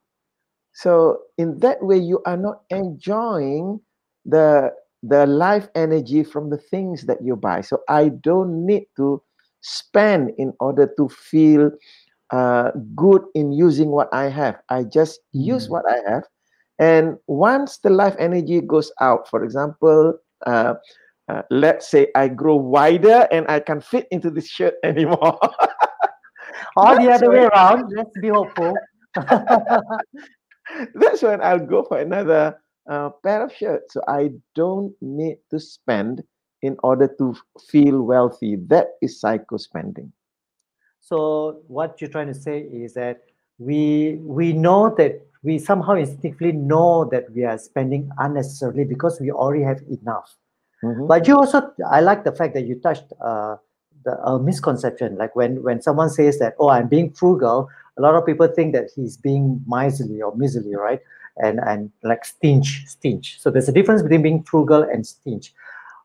so 0.74 1.20
in 1.38 1.58
that 1.60 1.82
way 1.82 1.98
you 1.98 2.22
are 2.26 2.36
not 2.36 2.64
enjoying 2.70 3.80
the 4.26 4.70
the 5.04 5.26
life 5.26 5.70
energy 5.76 6.24
from 6.24 6.50
the 6.50 6.58
things 6.58 7.06
that 7.06 7.22
you 7.24 7.36
buy 7.36 7.62
so 7.62 7.80
i 7.88 8.10
don't 8.10 8.66
need 8.66 8.86
to 8.96 9.22
spend 9.68 10.32
in 10.38 10.54
order 10.60 10.90
to 10.98 11.10
feel 11.10 11.72
uh, 12.32 12.72
good 12.96 13.22
in 13.36 13.52
using 13.52 13.90
what 13.90 14.14
i 14.14 14.30
have 14.30 14.60
i 14.70 14.84
just 14.84 15.20
mm. 15.36 15.46
use 15.46 15.70
what 15.70 15.86
i 15.90 15.98
have 16.10 16.24
and 16.80 17.18
once 17.28 17.78
the 17.80 17.90
life 17.90 18.16
energy 18.20 18.62
goes 18.62 18.92
out 19.02 19.28
for 19.30 19.44
example 19.44 20.14
uh, 20.46 20.74
uh, 21.30 21.42
let's 21.50 21.90
say 21.90 22.08
I 22.16 22.30
grow 22.30 22.56
wider 22.56 23.28
and 23.32 23.46
I 23.50 23.60
can 23.60 23.82
fit 23.82 24.08
into 24.12 24.30
this 24.30 24.48
shirt 24.48 24.76
anymore. 24.84 25.38
or 26.78 26.96
the 26.96 27.12
other 27.12 27.30
way 27.30 27.46
around. 27.46 27.92
Let's 27.96 28.18
be 28.22 28.30
hopeful. 28.30 28.74
That's 30.96 31.22
when 31.22 31.42
I'll 31.42 31.66
go 31.66 31.84
for 31.84 32.00
another 32.00 32.60
uh, 32.90 33.10
pair 33.24 33.44
of 33.44 33.54
shirts. 33.54 33.94
So 33.94 34.02
I 34.08 34.32
don't 34.56 34.94
need 35.02 35.38
to 35.52 35.60
spend 35.60 36.24
in 36.62 36.78
order 36.84 37.08
to 37.18 37.36
feel 37.70 38.02
wealthy. 38.02 38.56
That 38.56 38.96
is 39.02 39.20
psycho 39.20 39.58
spending. 39.58 40.12
So 41.00 41.62
what 41.68 42.02
you're 42.02 42.10
trying 42.10 42.28
to 42.28 42.36
say 42.36 42.60
is 42.60 42.94
that 42.96 43.24
we 43.60 44.20
we 44.22 44.54
know 44.54 44.94
that 44.98 45.26
we 45.44 45.58
somehow 45.60 45.94
instinctively 45.94 46.52
know 46.52 47.06
that 47.06 47.32
we 47.32 47.46
are 47.46 47.58
spending 47.58 48.10
unnecessarily 48.18 48.84
because 48.84 49.20
we 49.22 49.32
already 49.32 49.64
have 49.64 49.82
enough. 50.02 50.36
Mm-hmm. 50.84 51.08
But 51.08 51.28
you 51.28 51.38
also, 51.38 51.72
I 51.90 52.02
like 52.02 52.24
the 52.24 52.32
fact 52.32 52.54
that 52.54 52.66
you 52.66 52.76
touched 52.76 53.14
uh, 53.22 53.56
the 54.04 54.20
uh, 54.24 54.38
misconception. 54.38 55.18
Like 55.18 55.36
when 55.36 55.64
when 55.64 55.82
someone 55.82 56.10
says 56.10 56.40
that, 56.40 56.56
oh, 56.60 56.70
I'm 56.70 56.88
being 56.88 57.12
frugal, 57.12 57.70
a 57.98 58.02
lot 58.02 58.16
of 58.16 58.26
people 58.26 58.48
think 58.48 58.74
that 58.74 58.90
he's 58.96 59.18
being 59.18 59.64
miserly 59.68 60.22
or 60.22 60.36
miserly, 60.36 60.76
right? 60.76 61.00
And 61.38 61.60
and 61.60 61.92
like 62.04 62.26
stinge, 62.26 62.86
stinge. 62.88 63.40
So 63.40 63.50
there's 63.50 63.70
a 63.70 63.72
difference 63.72 64.02
between 64.02 64.22
being 64.22 64.44
frugal 64.44 64.84
and 64.84 65.06
stinge. 65.06 65.54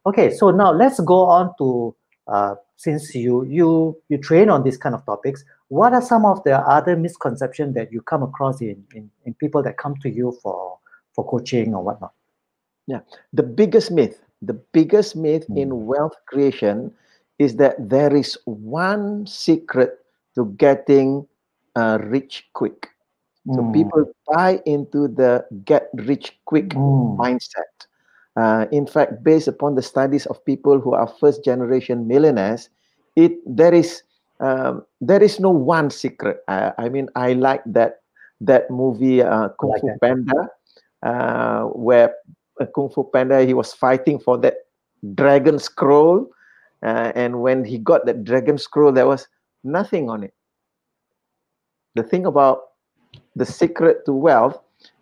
Okay, 0.04 0.30
so 0.30 0.50
now 0.50 0.73
let's 0.73 1.00
go 1.00 1.26
on 1.26 1.52
to 1.59 1.94
uh, 2.28 2.54
since 2.76 3.14
you 3.14 3.44
you 3.44 3.97
you 4.09 4.18
train 4.18 4.50
on 4.50 4.62
these 4.62 4.76
kind 4.76 4.94
of 4.94 5.04
topics. 5.06 5.44
What 5.68 5.92
are 5.94 6.02
some 6.02 6.25
of 6.25 6.42
the 6.44 6.59
other 6.59 6.97
misconceptions 6.97 7.75
that 7.75 7.92
you 7.92 8.02
come 8.02 8.23
across 8.23 8.61
in, 8.61 8.85
in, 8.94 9.11
in 9.25 9.35
people 9.35 9.62
that 9.62 9.78
come 9.78 9.97
to 10.02 10.11
you 10.11 10.38
for 10.42 10.78
for 11.14 11.26
coaching 11.28 11.75
or 11.75 11.82
whatnot? 11.82 12.12
Yeah, 12.87 13.00
the 13.32 13.42
biggest 13.42 13.90
myth 13.90 14.21
the 14.42 14.54
biggest 14.75 15.14
myth 15.16 15.47
mm. 15.49 15.56
in 15.56 15.71
hmm. 15.71 15.87
wealth 15.87 16.16
creation 16.26 16.92
is 17.38 17.56
that 17.56 17.76
there 17.78 18.14
is 18.14 18.37
one 18.44 19.26
secret 19.26 20.00
to 20.35 20.47
getting 20.59 21.26
uh, 21.76 21.99
rich 22.02 22.49
quick. 22.52 22.88
Mm. 23.47 23.54
So 23.54 23.62
hmm. 23.62 23.73
people 23.73 24.12
buy 24.26 24.61
into 24.66 25.09
the 25.09 25.47
get 25.64 25.88
rich 25.94 26.37
quick 26.44 26.71
mm. 26.71 27.16
mindset. 27.16 27.87
Uh, 28.37 28.67
in 28.73 28.87
fact, 28.87 29.23
based 29.23 29.49
upon 29.49 29.75
the 29.75 29.83
studies 29.83 30.27
of 30.27 30.45
people 30.45 30.81
who 30.81 30.95
are 30.95 31.07
first 31.07 31.45
generation 31.45 32.09
millionaires, 32.09 32.71
it 33.17 33.33
there 33.47 33.75
is 33.75 34.03
um, 34.41 34.85
there 35.01 35.23
is 35.23 35.39
no 35.39 35.51
one 35.51 35.91
secret. 35.91 36.43
Uh, 36.49 36.73
I 36.79 36.89
mean, 36.89 37.09
I 37.15 37.35
like 37.35 37.62
that 37.67 38.01
that 38.41 38.71
movie 38.71 39.23
uh, 39.23 39.51
Kung 39.61 39.71
like 39.71 39.81
Fu 39.81 39.87
that. 39.87 40.01
Panda, 40.01 40.51
uh, 41.03 41.62
where 41.77 42.15
Kung 42.75 42.89
Fu 42.89 43.05
Panda, 43.05 43.45
he 43.45 43.55
was 43.55 43.73
fighting 43.73 44.19
for 44.19 44.39
that 44.39 44.67
dragon 45.15 45.59
scroll. 45.59 46.29
Uh, 46.83 47.12
and 47.15 47.43
when 47.43 47.65
he 47.65 47.79
got 47.79 48.07
that 48.07 48.25
dragon 48.25 48.59
scroll, 48.59 48.91
there 48.91 49.07
was 49.07 49.29
nothing 49.62 50.11
on 50.11 50.25
it. 50.25 50.35
The 51.95 52.03
thing 52.03 52.27
about 52.27 52.73
the 53.37 53.47
secret 53.47 54.05
to 54.07 54.12
wealth, 54.12 54.59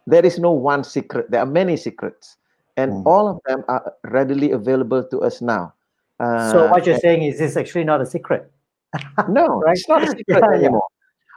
there 0.07 0.27
is 0.27 0.39
no 0.39 0.51
one 0.51 0.85
secret. 0.85 1.31
There 1.31 1.41
are 1.41 1.47
many 1.47 1.77
secrets. 1.77 2.37
And 2.81 2.93
mm. 2.93 3.07
all 3.07 3.29
of 3.29 3.41
them 3.47 3.65
are 3.69 3.93
readily 4.05 4.53
available 4.53 5.05
to 5.05 5.21
us 5.21 5.43
now. 5.43 5.75
Uh, 6.19 6.53
so 6.53 6.69
what 6.69 6.87
you're 6.87 6.95
and, 6.95 7.03
saying 7.03 7.23
is 7.23 7.39
this 7.39 7.57
actually 7.57 7.85
not 7.85 8.01
a 8.01 8.07
secret. 8.07 8.51
no, 9.29 9.61
right? 9.61 9.77
it's 9.77 9.89
not 9.89 10.03
a 10.03 10.07
secret 10.17 10.43
yeah, 10.43 10.59
anymore. 10.59 10.89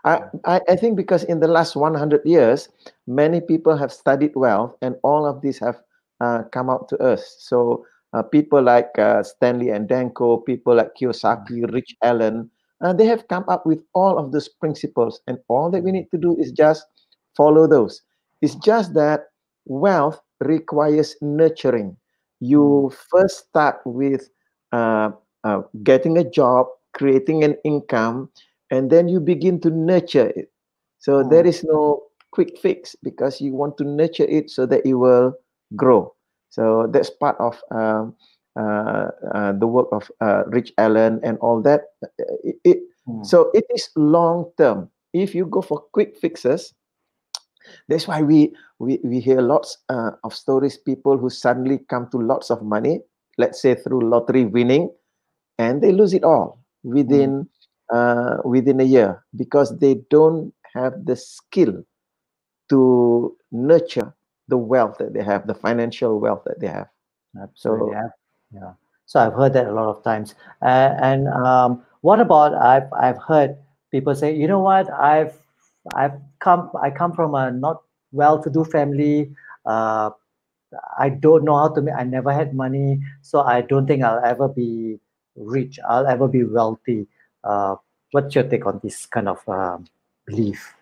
I, 0.05 0.59
I 0.67 0.75
think 0.75 0.97
because 0.97 1.23
in 1.23 1.39
the 1.39 1.47
last 1.47 1.75
100 1.77 2.25
years, 2.25 2.67
many 3.07 3.39
people 3.39 3.77
have 3.77 3.91
studied 3.93 4.35
wealth 4.35 4.75
and 4.81 4.95
all 5.03 5.25
of 5.25 5.41
these 5.41 5.59
have 5.59 5.79
uh, 6.19 6.43
come 6.51 6.69
out 6.69 6.89
to 6.89 6.97
us. 6.97 7.37
So 7.39 7.85
uh, 8.11 8.21
people 8.21 8.61
like 8.61 8.91
uh, 8.99 9.23
Stanley 9.23 9.69
and 9.69 9.87
Danko, 9.87 10.37
people 10.37 10.75
like 10.75 10.95
Kiyosaki, 10.99 11.71
Rich 11.71 11.95
Allen, 12.03 12.49
uh, 12.81 12.91
they 12.91 13.05
have 13.05 13.27
come 13.29 13.45
up 13.47 13.65
with 13.65 13.79
all 13.93 14.17
of 14.17 14.33
those 14.33 14.49
principles, 14.49 15.21
and 15.27 15.37
all 15.47 15.71
that 15.71 15.83
we 15.83 15.91
need 15.91 16.11
to 16.11 16.17
do 16.17 16.35
is 16.37 16.51
just 16.51 16.85
follow 17.35 17.65
those. 17.65 18.01
It's 18.41 18.55
just 18.55 18.93
that 18.93 19.27
wealth 19.65 20.19
requires 20.45 21.15
nurturing. 21.21 21.97
You 22.39 22.91
hmm. 22.91 22.95
first 23.11 23.47
start 23.49 23.81
with 23.85 24.29
uh, 24.71 25.11
uh, 25.43 25.61
getting 25.83 26.17
a 26.17 26.29
job, 26.29 26.67
creating 26.93 27.43
an 27.43 27.57
income, 27.63 28.29
and 28.71 28.89
then 28.89 29.07
you 29.07 29.19
begin 29.19 29.59
to 29.61 29.69
nurture 29.69 30.29
it. 30.35 30.51
So 30.99 31.23
mm. 31.23 31.29
there 31.29 31.45
is 31.45 31.63
no 31.63 32.03
quick 32.31 32.57
fix 32.57 32.95
because 33.03 33.39
you 33.39 33.53
want 33.53 33.77
to 33.77 33.83
nurture 33.83 34.25
it 34.25 34.49
so 34.49 34.65
that 34.65 34.85
it 34.85 34.95
will 34.95 35.33
grow. 35.75 36.13
So 36.49 36.87
that's 36.89 37.09
part 37.09 37.35
of 37.39 37.61
um, 37.71 38.15
uh, 38.55 39.09
uh, 39.33 39.51
the 39.53 39.67
work 39.67 39.87
of 39.91 40.09
uh, 40.21 40.43
Rich 40.47 40.73
Allen 40.77 41.19
and 41.23 41.37
all 41.39 41.61
that. 41.61 41.81
It, 42.43 42.55
it 42.63 42.77
hmm. 43.05 43.23
So 43.23 43.51
it 43.53 43.65
is 43.73 43.89
long 43.95 44.51
term. 44.57 44.89
If 45.13 45.35
you 45.35 45.45
go 45.45 45.61
for 45.61 45.79
quick 45.93 46.17
fixes, 46.17 46.73
that's 47.87 48.07
why 48.07 48.21
we 48.21 48.53
we, 48.79 48.99
we 49.03 49.19
hear 49.19 49.41
lots 49.41 49.77
uh, 49.89 50.11
of 50.23 50.33
stories. 50.33 50.77
People 50.77 51.17
who 51.17 51.29
suddenly 51.29 51.79
come 51.89 52.09
to 52.11 52.17
lots 52.17 52.49
of 52.49 52.61
money, 52.63 53.01
let's 53.37 53.61
say 53.61 53.75
through 53.75 54.09
lottery 54.09 54.45
winning, 54.45 54.91
and 55.57 55.81
they 55.81 55.91
lose 55.91 56.13
it 56.13 56.23
all 56.23 56.63
within 56.83 57.47
uh, 57.91 58.37
within 58.43 58.79
a 58.79 58.83
year 58.83 59.23
because 59.35 59.77
they 59.79 59.95
don't 60.09 60.53
have 60.73 61.05
the 61.05 61.15
skill 61.15 61.83
to 62.69 63.37
nurture 63.51 64.13
the 64.47 64.57
wealth 64.57 64.97
that 64.97 65.13
they 65.13 65.23
have, 65.23 65.47
the 65.47 65.55
financial 65.55 66.19
wealth 66.19 66.43
that 66.45 66.59
they 66.59 66.67
have. 66.67 66.87
Absolutely. 67.41 67.91
So, 67.93 67.99
yeah. 67.99 68.09
yeah. 68.51 68.73
So 69.05 69.19
I've 69.19 69.33
heard 69.33 69.53
that 69.53 69.67
a 69.67 69.73
lot 69.73 69.89
of 69.89 70.03
times. 70.03 70.35
Uh, 70.61 70.95
and 71.01 71.27
um, 71.27 71.83
what 72.01 72.19
about 72.19 72.53
I've 72.55 72.91
I've 72.93 73.21
heard 73.21 73.57
people 73.91 74.15
say, 74.15 74.35
you 74.35 74.47
know 74.47 74.59
what, 74.59 74.91
I've 74.91 75.37
I've 75.95 76.15
come 76.39 76.71
I 76.81 76.89
come 76.89 77.13
from 77.13 77.35
a 77.35 77.51
not 77.51 77.81
well-to-do 78.11 78.65
family. 78.65 79.31
Uh, 79.65 80.11
I 80.97 81.09
don't 81.09 81.43
know 81.43 81.57
how 81.57 81.69
to 81.73 81.81
make. 81.81 81.95
I 81.95 82.03
never 82.03 82.31
had 82.31 82.53
money, 82.53 83.01
so 83.21 83.41
I 83.41 83.61
don't 83.61 83.85
think 83.87 84.03
I'll 84.03 84.23
ever 84.23 84.47
be 84.47 84.99
rich. 85.35 85.79
I'll 85.87 86.07
ever 86.07 86.27
be 86.27 86.43
wealthy. 86.43 87.07
Uh, 87.43 87.75
what's 88.11 88.33
your 88.35 88.45
take 88.45 88.65
on 88.65 88.79
this 88.83 89.05
kind 89.05 89.27
of 89.27 89.41
um, 89.47 89.85
belief? 90.25 90.73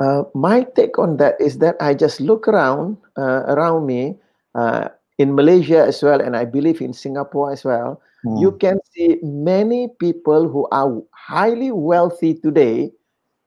Uh, 0.00 0.24
my 0.34 0.64
take 0.74 0.98
on 0.98 1.16
that 1.16 1.40
is 1.40 1.58
that 1.58 1.76
I 1.80 1.94
just 1.94 2.20
look 2.20 2.48
around 2.48 2.98
uh, 3.16 3.44
around 3.48 3.86
me 3.86 4.16
uh, 4.54 4.88
in 5.18 5.34
Malaysia 5.34 5.86
as 5.86 6.02
well, 6.02 6.20
and 6.20 6.36
I 6.36 6.44
believe 6.44 6.80
in 6.80 6.92
Singapore 6.92 7.52
as 7.52 7.64
well. 7.64 8.00
Mm. 8.24 8.40
You 8.40 8.52
can 8.52 8.78
see 8.94 9.18
many 9.22 9.88
people 9.98 10.48
who 10.48 10.66
are 10.70 11.02
highly 11.10 11.72
wealthy 11.72 12.34
today, 12.34 12.90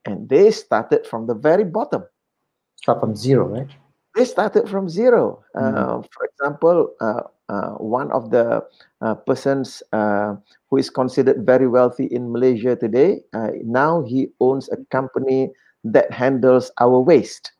and 0.05 0.29
they 0.29 0.51
started 0.51 1.05
from 1.05 1.27
the 1.27 1.33
very 1.33 1.63
bottom. 1.63 2.03
Start 2.77 2.99
from 2.99 3.15
zero, 3.15 3.47
right? 3.47 3.69
They 4.15 4.25
started 4.25 4.69
from 4.69 4.87
zero. 4.87 5.43
Mm. 5.55 6.05
for 6.13 6.25
example, 6.25 6.93
uh, 7.01 7.23
one 7.77 8.11
of 8.11 8.31
the 8.31 8.63
persons 9.25 9.83
who 9.91 10.77
is 10.77 10.89
considered 10.89 11.45
very 11.45 11.67
wealthy 11.67 12.05
in 12.05 12.31
Malaysia 12.31 12.75
today, 12.75 13.21
now 13.63 14.03
he 14.03 14.29
owns 14.39 14.69
a 14.69 14.77
company 14.91 15.51
that 15.83 16.11
handles 16.11 16.71
our 16.79 16.99
waste. 16.99 17.51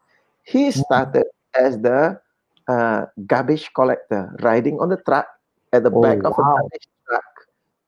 He 0.43 0.69
mm-hmm. 0.69 0.81
started 0.81 1.25
as 1.53 1.79
the 1.79 2.19
uh, 2.67 3.05
garbage 3.27 3.71
collector, 3.73 4.33
riding 4.41 4.79
on 4.79 4.89
the 4.89 4.97
truck 4.97 5.27
at 5.73 5.83
the 5.83 5.91
oh, 5.91 6.01
back 6.01 6.17
of 6.23 6.33
wow. 6.37 6.55
a 6.55 6.59
garbage 6.59 6.87
truck 7.07 7.33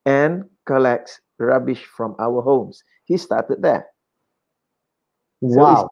and 0.05 0.45
collects 0.65 1.19
rubbish 1.39 1.83
from 1.85 2.15
our 2.19 2.41
homes. 2.41 2.83
He 3.05 3.17
started 3.17 3.61
there. 3.61 3.87
Wow. 5.41 5.89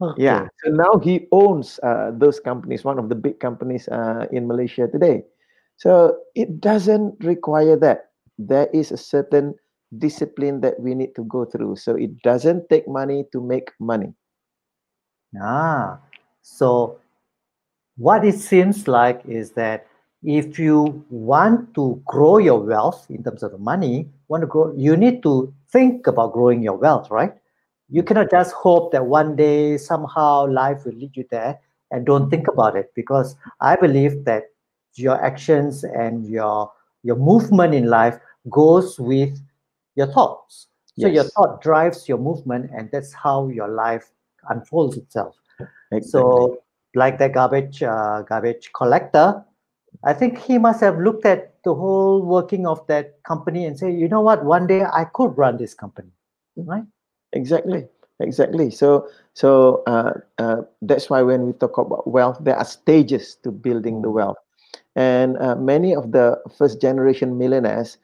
So 0.00 0.06
okay. 0.06 0.22
Yeah. 0.22 0.48
So 0.64 0.70
now 0.70 0.98
he 0.98 1.26
owns 1.32 1.78
uh, 1.82 2.12
those 2.14 2.40
companies, 2.40 2.84
one 2.84 2.98
of 2.98 3.08
the 3.08 3.14
big 3.14 3.40
companies 3.40 3.88
uh, 3.88 4.26
in 4.32 4.46
Malaysia 4.46 4.88
today. 4.88 5.24
So 5.76 6.18
it 6.34 6.60
doesn't 6.60 7.22
require 7.22 7.76
that. 7.76 8.10
There 8.38 8.68
is 8.72 8.90
a 8.92 8.96
certain 8.96 9.54
discipline 9.98 10.60
that 10.60 10.78
we 10.78 10.94
need 10.94 11.14
to 11.14 11.24
go 11.24 11.44
through. 11.44 11.76
So 11.76 11.94
it 11.94 12.20
doesn't 12.22 12.68
take 12.68 12.86
money 12.86 13.24
to 13.32 13.40
make 13.40 13.70
money. 13.80 14.12
Ah, 15.40 15.98
so 16.42 16.98
what 17.96 18.24
it 18.24 18.38
seems 18.38 18.88
like 18.88 19.20
is 19.26 19.52
that 19.52 19.86
if 20.22 20.58
you 20.58 21.04
want 21.10 21.74
to 21.74 22.00
grow 22.06 22.38
your 22.38 22.60
wealth 22.60 23.06
in 23.10 23.22
terms 23.22 23.42
of 23.42 23.52
the 23.52 23.58
money, 23.58 24.08
want 24.28 24.42
to 24.42 24.46
grow, 24.46 24.72
you 24.74 24.96
need 24.96 25.22
to 25.22 25.52
think 25.70 26.06
about 26.06 26.32
growing 26.32 26.62
your 26.62 26.76
wealth, 26.76 27.10
right? 27.10 27.34
You 27.90 28.02
cannot 28.02 28.30
just 28.30 28.52
hope 28.52 28.92
that 28.92 29.06
one 29.06 29.36
day 29.36 29.78
somehow 29.78 30.46
life 30.46 30.84
will 30.84 30.94
lead 30.94 31.16
you 31.16 31.26
there 31.30 31.58
and 31.90 32.04
don't 32.04 32.28
think 32.30 32.48
about 32.48 32.76
it 32.76 32.92
because 32.94 33.36
I 33.60 33.76
believe 33.76 34.24
that 34.24 34.44
your 34.94 35.22
actions 35.24 35.84
and 35.84 36.26
your 36.26 36.70
your 37.02 37.16
movement 37.16 37.74
in 37.74 37.86
life 37.86 38.18
goes 38.50 38.98
with 38.98 39.40
your 39.94 40.06
thoughts. 40.08 40.68
So 40.98 41.06
your 41.06 41.24
thought 41.24 41.62
drives 41.62 42.08
your 42.08 42.18
movement, 42.18 42.70
and 42.76 42.90
that's 42.90 43.12
how 43.12 43.48
your 43.48 43.68
life 43.68 44.10
unfolds 44.48 44.96
itself. 44.96 45.36
Exactly. 45.92 46.00
So, 46.10 46.62
like 46.94 47.18
that 47.18 47.32
garbage 47.32 47.82
uh, 47.82 48.22
garbage 48.22 48.70
collector, 48.74 49.44
I 50.04 50.12
think 50.12 50.38
he 50.38 50.58
must 50.58 50.80
have 50.80 50.98
looked 50.98 51.24
at 51.24 51.54
the 51.62 51.74
whole 51.74 52.22
working 52.22 52.66
of 52.66 52.84
that 52.88 53.22
company 53.22 53.66
and 53.66 53.78
say, 53.78 53.92
you 53.92 54.08
know 54.08 54.20
what, 54.20 54.44
one 54.44 54.66
day 54.66 54.82
I 54.84 55.04
could 55.04 55.38
run 55.38 55.56
this 55.56 55.74
company, 55.74 56.10
right? 56.56 56.84
Exactly, 57.32 57.86
exactly. 58.20 58.70
So, 58.70 59.08
so 59.34 59.82
uh, 59.86 60.12
uh, 60.38 60.62
that's 60.82 61.10
why 61.10 61.22
when 61.22 61.46
we 61.46 61.52
talk 61.52 61.76
about 61.78 62.06
wealth, 62.08 62.38
there 62.40 62.56
are 62.56 62.64
stages 62.64 63.36
to 63.44 63.50
building 63.50 64.02
the 64.02 64.10
wealth, 64.10 64.36
and 64.96 65.36
uh, 65.38 65.56
many 65.56 65.94
of 65.94 66.12
the 66.12 66.38
first 66.56 66.80
generation 66.80 67.38
millionaires, 67.38 67.98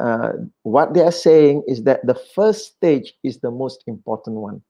uh, 0.00 0.32
what 0.62 0.94
they 0.94 1.02
are 1.02 1.12
saying 1.12 1.62
is 1.68 1.84
that 1.84 2.06
the 2.06 2.14
first 2.34 2.74
stage 2.76 3.14
is 3.22 3.38
the 3.40 3.50
most 3.50 3.84
important 3.86 4.36
one. 4.38 4.62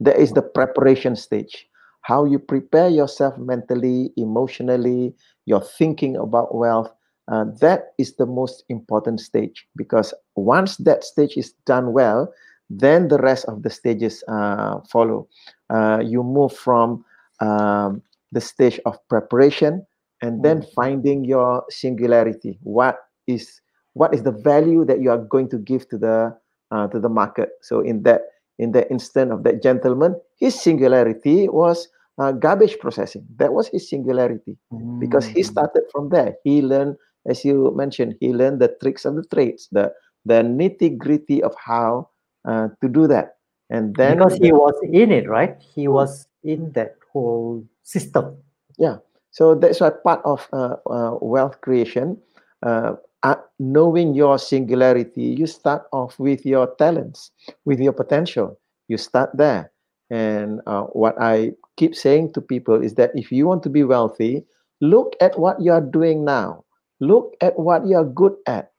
There 0.00 0.16
is 0.16 0.32
the 0.32 0.42
preparation 0.42 1.16
stage. 1.16 1.66
How 2.02 2.24
you 2.24 2.38
prepare 2.38 2.88
yourself 2.88 3.38
mentally, 3.38 4.12
emotionally, 4.16 5.14
your 5.46 5.60
thinking 5.62 6.16
about 6.16 6.54
wealth. 6.54 6.92
Uh, 7.28 7.46
that 7.60 7.94
is 7.98 8.16
the 8.16 8.26
most 8.26 8.64
important 8.68 9.20
stage 9.20 9.66
because 9.76 10.12
once 10.36 10.76
that 10.78 11.02
stage 11.04 11.36
is 11.38 11.52
done 11.64 11.92
well, 11.92 12.30
then 12.70 13.08
the 13.08 13.18
rest 13.18 13.44
of 13.46 13.62
the 13.62 13.70
stages 13.70 14.22
uh, 14.28 14.80
follow. 14.90 15.28
Uh, 15.70 16.00
you 16.04 16.22
move 16.22 16.52
from 16.52 17.04
um, 17.40 18.02
the 18.32 18.40
stage 18.40 18.80
of 18.86 18.98
preparation 19.08 19.84
and 20.22 20.42
then 20.42 20.62
Mm. 20.62 20.72
finding 20.74 21.24
your 21.24 21.64
singularity. 21.70 22.58
What 22.62 22.98
is 23.26 23.60
what 23.94 24.12
is 24.14 24.22
the 24.22 24.32
value 24.32 24.84
that 24.84 25.00
you 25.00 25.10
are 25.10 25.18
going 25.18 25.48
to 25.50 25.58
give 25.58 25.88
to 25.90 25.98
the 25.98 26.36
uh, 26.70 26.88
to 26.88 26.98
the 27.00 27.08
market? 27.08 27.50
So 27.62 27.80
in 27.80 28.02
that 28.04 28.22
in 28.58 28.72
the 28.72 28.88
instant 28.90 29.32
of 29.32 29.42
that 29.44 29.62
gentleman, 29.62 30.14
his 30.38 30.54
singularity 30.60 31.48
was 31.48 31.88
uh, 32.18 32.32
garbage 32.32 32.78
processing. 32.78 33.26
That 33.36 33.52
was 33.52 33.68
his 33.68 33.88
singularity 33.88 34.56
because 34.98 35.26
he 35.26 35.42
Mm. 35.42 35.44
started 35.44 35.82
from 35.92 36.08
there. 36.10 36.36
He 36.44 36.62
learned, 36.62 36.96
as 37.26 37.44
you 37.44 37.72
mentioned, 37.74 38.16
he 38.20 38.32
learned 38.32 38.60
the 38.60 38.74
tricks 38.80 39.04
of 39.04 39.16
the 39.16 39.24
trades, 39.24 39.68
the 39.72 39.92
the 40.24 40.42
nitty 40.42 40.96
gritty 40.96 41.42
of 41.42 41.54
how 41.58 42.08
uh, 42.44 42.68
to 42.80 42.88
do 42.88 43.06
that, 43.08 43.36
and 43.70 43.94
then 43.96 44.18
Because 44.18 44.36
he 44.36 44.52
was 44.52 44.74
in 44.82 45.10
it, 45.10 45.28
right? 45.28 45.56
He 45.60 45.88
was 45.88 46.26
in 46.42 46.72
that 46.72 46.96
whole 47.12 47.64
system. 47.82 48.36
yeah. 48.78 48.98
So 49.30 49.54
that's 49.54 49.80
why 49.80 49.90
part 49.90 50.20
of 50.24 50.46
uh, 50.52 50.76
uh, 50.88 51.18
wealth 51.20 51.60
creation, 51.60 52.18
uh, 52.62 52.94
uh, 53.24 53.34
knowing 53.58 54.14
your 54.14 54.38
singularity, 54.38 55.34
you 55.34 55.46
start 55.46 55.82
off 55.92 56.18
with 56.20 56.46
your 56.46 56.72
talents, 56.78 57.32
with 57.64 57.80
your 57.80 57.92
potential. 57.92 58.60
You 58.86 58.96
start 58.96 59.30
there. 59.34 59.72
And 60.10 60.60
uh, 60.66 60.82
what 60.92 61.16
I 61.20 61.52
keep 61.76 61.96
saying 61.96 62.34
to 62.34 62.40
people 62.40 62.80
is 62.80 62.94
that 62.94 63.10
if 63.14 63.32
you 63.32 63.46
want 63.48 63.62
to 63.64 63.70
be 63.70 63.82
wealthy, 63.82 64.44
look 64.80 65.16
at 65.20 65.38
what 65.38 65.60
you 65.60 65.72
are 65.72 65.80
doing 65.80 66.24
now. 66.24 66.64
Look 67.00 67.34
at 67.40 67.58
what 67.58 67.86
you 67.86 67.96
are 67.96 68.04
good 68.04 68.36
at. 68.46 68.70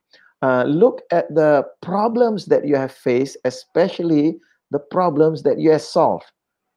Uh, 0.46 0.64
look 0.66 1.01
at 1.10 1.25
the 1.34 1.66
problems 1.81 2.46
that 2.46 2.68
you 2.68 2.75
have 2.75 2.92
faced, 2.92 3.36
especially 3.46 4.38
the 4.70 4.79
problems 4.79 5.42
that 5.42 5.58
you 5.58 5.72
have 5.72 5.81
solved. 5.81 6.25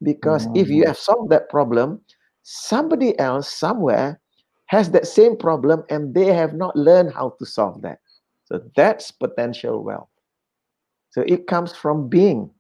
Because 0.02 0.48
if 0.54 0.70
you 0.70 0.84
Mm. 0.84 0.86
have 0.86 0.96
solved 0.96 1.30
that 1.30 1.50
problem, 1.50 2.00
somebody 2.44 3.18
else 3.18 3.52
somewhere 3.52 4.20
has 4.66 4.90
that 4.92 5.06
same 5.06 5.36
problem 5.36 5.84
and 5.90 6.14
they 6.14 6.32
have 6.32 6.54
not 6.54 6.74
learned 6.76 7.12
how 7.12 7.34
to 7.38 7.44
solve 7.44 7.82
that. 7.82 7.98
So 8.44 8.62
that's 8.74 9.10
potential 9.10 9.84
wealth. 9.84 10.08
So 11.10 11.22
it 11.26 11.46
comes 11.46 11.72
from 11.74 12.08
being, 12.08 12.50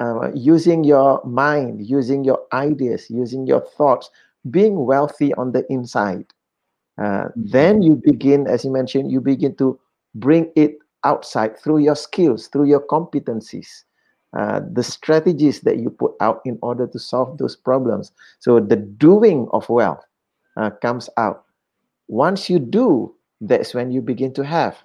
uh, 0.00 0.30
using 0.34 0.84
your 0.84 1.22
mind, 1.24 1.86
using 1.86 2.24
your 2.24 2.40
ideas, 2.52 3.08
using 3.08 3.46
your 3.46 3.62
thoughts, 3.78 4.10
being 4.50 4.84
wealthy 4.84 5.32
on 5.34 5.52
the 5.52 5.64
inside. 5.72 6.26
Uh, 7.02 7.28
then 7.36 7.80
Mm. 7.80 7.82
you 7.82 7.96
begin, 7.96 8.46
as 8.46 8.64
you 8.64 8.70
mentioned, 8.70 9.10
you 9.10 9.20
begin 9.20 9.56
to 9.56 9.78
bring 10.14 10.50
it 10.56 10.78
outside 11.04 11.58
through 11.58 11.78
your 11.78 11.96
skills, 11.96 12.48
through 12.48 12.66
your 12.66 12.86
competencies, 12.86 13.84
uh, 14.36 14.60
the 14.72 14.82
strategies 14.82 15.60
that 15.60 15.78
you 15.78 15.90
put 15.90 16.14
out 16.20 16.40
in 16.44 16.58
order 16.62 16.86
to 16.86 16.98
solve 16.98 17.38
those 17.38 17.56
problems. 17.56 18.12
So 18.38 18.60
the 18.60 18.76
doing 18.76 19.48
of 19.52 19.68
wealth 19.68 20.04
uh, 20.56 20.70
comes 20.70 21.08
out. 21.16 21.44
Once 22.08 22.48
you 22.48 22.58
do, 22.58 23.14
that's 23.40 23.74
when 23.74 23.90
you 23.90 24.00
begin 24.00 24.32
to 24.34 24.44
have, 24.44 24.76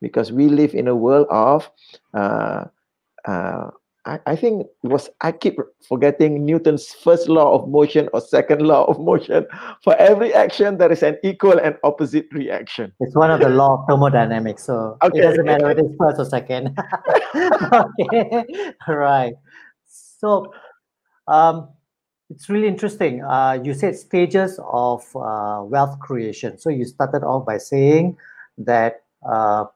because 0.00 0.32
we 0.32 0.48
live 0.48 0.74
in 0.74 0.88
a 0.88 0.96
world 0.96 1.26
of 1.30 1.70
uh, 2.14 2.64
uh, 3.26 3.70
I, 4.06 4.20
I 4.26 4.36
think 4.36 4.66
it 4.84 4.88
was 4.88 5.10
I 5.20 5.32
keep 5.32 5.58
forgetting 5.86 6.46
Newton's 6.46 6.92
first 6.94 7.28
law 7.28 7.54
of 7.54 7.68
motion 7.68 8.08
or 8.14 8.20
second 8.20 8.62
law 8.62 8.84
of 8.84 9.00
motion. 9.00 9.46
For 9.84 9.96
every 9.96 10.32
action, 10.32 10.78
there 10.78 10.92
is 10.92 11.02
an 11.02 11.18
equal 11.24 11.58
and 11.58 11.76
opposite 11.82 12.28
reaction. 12.32 12.92
It's 13.00 13.16
one 13.16 13.30
of 13.30 13.40
the 13.40 13.48
law 13.48 13.80
of 13.80 13.86
thermodynamics, 13.88 14.64
so 14.64 14.96
it 15.02 15.20
doesn't 15.20 15.44
matter 15.44 15.66
whether 15.66 15.80
it's 15.80 15.96
first 15.98 16.20
or 16.20 16.24
second. 16.24 16.78
okay, 17.34 18.44
right. 18.88 19.34
So, 19.86 20.52
um, 21.26 21.68
it's 22.30 22.48
really 22.48 22.68
interesting. 22.68 23.24
Uh, 23.24 23.58
you 23.62 23.74
said 23.74 23.96
stages 23.96 24.60
of 24.62 25.04
uh, 25.16 25.62
wealth 25.64 25.98
creation. 25.98 26.58
So 26.58 26.70
you 26.70 26.84
started 26.84 27.24
off 27.24 27.44
by 27.44 27.58
saying 27.58 28.16
that 28.58 29.02
uh, 29.28 29.66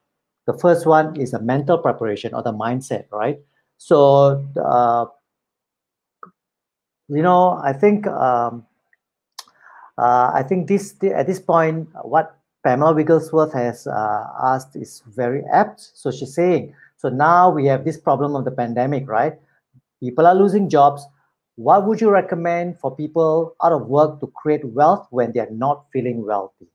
the 0.47 0.57
first 0.59 0.87
one 0.87 1.21
is 1.21 1.33
a 1.33 1.41
mental 1.41 1.79
preparation 1.79 2.35
or 2.35 2.43
the 2.43 2.53
mindset, 2.53 3.05
right? 3.13 3.39
So, 3.81 4.47
uh, 4.63 5.07
you 7.09 7.23
know, 7.23 7.59
I 7.65 7.73
think 7.73 8.07
um, 8.07 8.67
uh, 9.97 10.31
I 10.35 10.45
think 10.47 10.69
this 10.69 10.95
at 11.03 11.27
this 11.27 11.41
point, 11.41 11.89
what 12.03 12.37
Pamela 12.63 12.93
Wigglesworth 12.93 13.55
has 13.55 13.87
uh, 13.87 14.25
asked 14.45 14.77
is 14.77 15.03
very 15.07 15.43
apt. 15.51 15.81
So 15.95 16.11
she's 16.11 16.35
saying, 16.35 16.75
so 16.99 17.09
now 17.09 17.49
we 17.49 17.65
have 17.67 17.87
this 17.87 17.97
problem 17.97 18.37
of 18.37 18.45
the 18.45 18.51
pandemic, 18.51 19.09
right? 19.09 19.33
People 19.99 20.27
are 20.27 20.35
losing 20.35 20.69
jobs. 20.69 21.03
What 21.57 21.87
would 21.87 22.03
you 22.03 22.11
recommend 22.11 22.79
for 22.79 22.95
people 22.95 23.57
out 23.65 23.73
of 23.73 23.87
work 23.87 24.21
to 24.21 24.27
create 24.27 24.63
wealth 24.63 25.07
when 25.11 25.33
they 25.33 25.41
are 25.41 25.51
not 25.51 25.87
feeling 25.91 26.27
wealthy? 26.27 26.69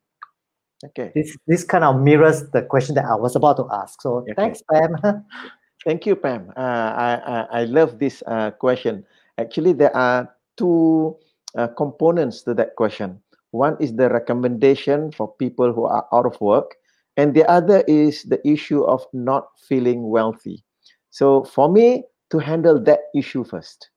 Okay. 0.83 1.11
This 1.13 1.37
this 1.45 1.63
kind 1.63 1.83
of 1.83 2.01
mirrors 2.01 2.49
the 2.49 2.63
question 2.63 2.95
that 2.95 3.05
I 3.05 3.15
was 3.15 3.35
about 3.35 3.57
to 3.57 3.67
ask. 3.71 4.01
So 4.01 4.25
Okay. 4.25 4.33
thanks, 4.33 4.63
Pam. 4.71 5.23
Thank 5.85 6.07
you, 6.07 6.15
Pam. 6.15 6.49
Uh, 6.57 6.61
I, 6.97 7.11
I 7.25 7.61
I 7.61 7.63
love 7.65 7.99
this 7.99 8.23
uh, 8.25 8.49
question. 8.51 9.05
Actually, 9.37 9.73
there 9.73 9.95
are 9.95 10.33
two 10.57 11.15
uh, 11.55 11.67
components 11.77 12.41
to 12.43 12.55
that 12.55 12.75
question. 12.75 13.21
One 13.51 13.77
is 13.79 13.93
the 13.93 14.09
recommendation 14.09 15.11
for 15.11 15.31
people 15.37 15.71
who 15.71 15.85
are 15.85 16.07
out 16.11 16.25
of 16.25 16.41
work, 16.41 16.75
and 17.17 17.35
the 17.35 17.45
other 17.45 17.83
is 17.87 18.23
the 18.23 18.41
issue 18.47 18.81
of 18.83 19.05
not 19.13 19.47
feeling 19.69 20.09
wealthy. 20.09 20.65
So, 21.11 21.43
for 21.45 21.69
me, 21.71 22.03
to 22.31 22.39
handle 22.39 22.81
that 22.81 23.13
issue 23.13 23.43
first, 23.45 23.89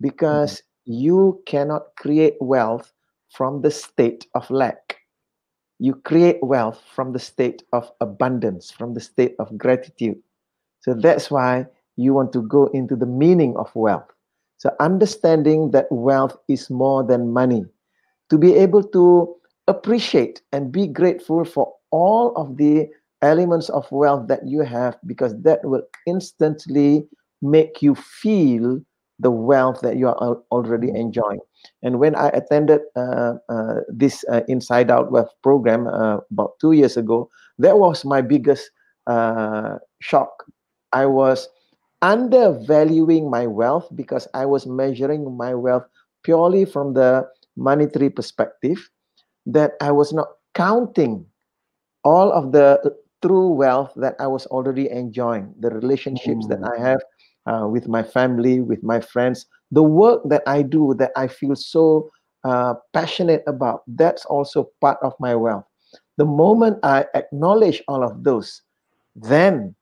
because 0.00 0.62
you 0.86 1.42
cannot 1.46 1.94
create 1.98 2.40
wealth 2.40 2.90
from 3.28 3.60
the 3.60 3.70
state 3.70 4.26
of 4.34 4.48
lack. 4.50 4.96
You 5.78 5.94
create 6.08 6.38
wealth 6.40 6.80
from 6.94 7.12
the 7.12 7.18
state 7.18 7.62
of 7.72 7.92
abundance, 8.00 8.70
from 8.70 8.94
the 8.94 9.00
state 9.00 9.36
of 9.38 9.58
gratitude. 9.58 10.16
So 10.84 10.92
that's 10.92 11.30
why 11.30 11.64
you 11.96 12.12
want 12.12 12.32
to 12.34 12.42
go 12.42 12.66
into 12.74 12.94
the 12.94 13.06
meaning 13.06 13.56
of 13.56 13.74
wealth. 13.74 14.04
So 14.58 14.68
understanding 14.80 15.70
that 15.70 15.86
wealth 15.90 16.36
is 16.46 16.68
more 16.68 17.02
than 17.02 17.32
money, 17.32 17.64
to 18.28 18.36
be 18.36 18.54
able 18.54 18.82
to 18.82 19.34
appreciate 19.66 20.42
and 20.52 20.70
be 20.70 20.86
grateful 20.86 21.46
for 21.46 21.72
all 21.90 22.36
of 22.36 22.58
the 22.58 22.86
elements 23.22 23.70
of 23.70 23.90
wealth 23.90 24.28
that 24.28 24.46
you 24.46 24.60
have, 24.60 24.98
because 25.06 25.34
that 25.40 25.64
will 25.64 25.82
instantly 26.06 27.08
make 27.40 27.80
you 27.80 27.94
feel 27.94 28.78
the 29.20 29.30
wealth 29.30 29.80
that 29.80 29.96
you 29.96 30.08
are 30.08 30.36
already 30.50 30.90
enjoying. 30.90 31.40
And 31.82 31.98
when 31.98 32.14
I 32.14 32.28
attended 32.28 32.80
uh, 32.94 33.34
uh, 33.48 33.80
this 33.88 34.22
uh, 34.30 34.42
Inside 34.48 34.90
Out 34.90 35.10
Wealth 35.10 35.32
program 35.42 35.86
uh, 35.86 36.18
about 36.30 36.58
two 36.60 36.72
years 36.72 36.98
ago, 36.98 37.30
that 37.58 37.78
was 37.78 38.04
my 38.04 38.20
biggest 38.20 38.70
uh, 39.06 39.78
shock. 40.00 40.44
I 40.94 41.06
was 41.06 41.48
undervaluing 42.00 43.28
my 43.30 43.46
wealth 43.46 43.88
because 43.94 44.28
I 44.34 44.46
was 44.46 44.66
measuring 44.66 45.36
my 45.36 45.54
wealth 45.54 45.84
purely 46.22 46.64
from 46.64 46.94
the 46.94 47.28
monetary 47.56 48.10
perspective, 48.10 48.90
that 49.46 49.72
I 49.80 49.92
was 49.92 50.12
not 50.12 50.28
counting 50.54 51.26
all 52.04 52.32
of 52.32 52.52
the 52.52 52.80
true 53.22 53.48
wealth 53.48 53.92
that 53.96 54.14
I 54.18 54.26
was 54.26 54.46
already 54.46 54.90
enjoying, 54.90 55.54
the 55.60 55.70
relationships 55.70 56.46
mm. 56.46 56.48
that 56.48 56.62
I 56.64 56.80
have 56.80 57.00
uh, 57.46 57.68
with 57.68 57.88
my 57.88 58.02
family, 58.02 58.60
with 58.60 58.82
my 58.82 59.00
friends, 59.00 59.46
the 59.70 59.82
work 59.82 60.22
that 60.28 60.42
I 60.46 60.62
do 60.62 60.94
that 60.98 61.12
I 61.16 61.28
feel 61.28 61.56
so 61.56 62.10
uh, 62.44 62.74
passionate 62.92 63.42
about, 63.46 63.82
that's 63.86 64.24
also 64.26 64.70
part 64.80 64.98
of 65.02 65.14
my 65.20 65.34
wealth. 65.34 65.64
The 66.16 66.24
moment 66.24 66.78
I 66.82 67.06
acknowledge 67.14 67.82
all 67.88 68.04
of 68.04 68.24
those, 68.24 68.62
then 69.16 69.74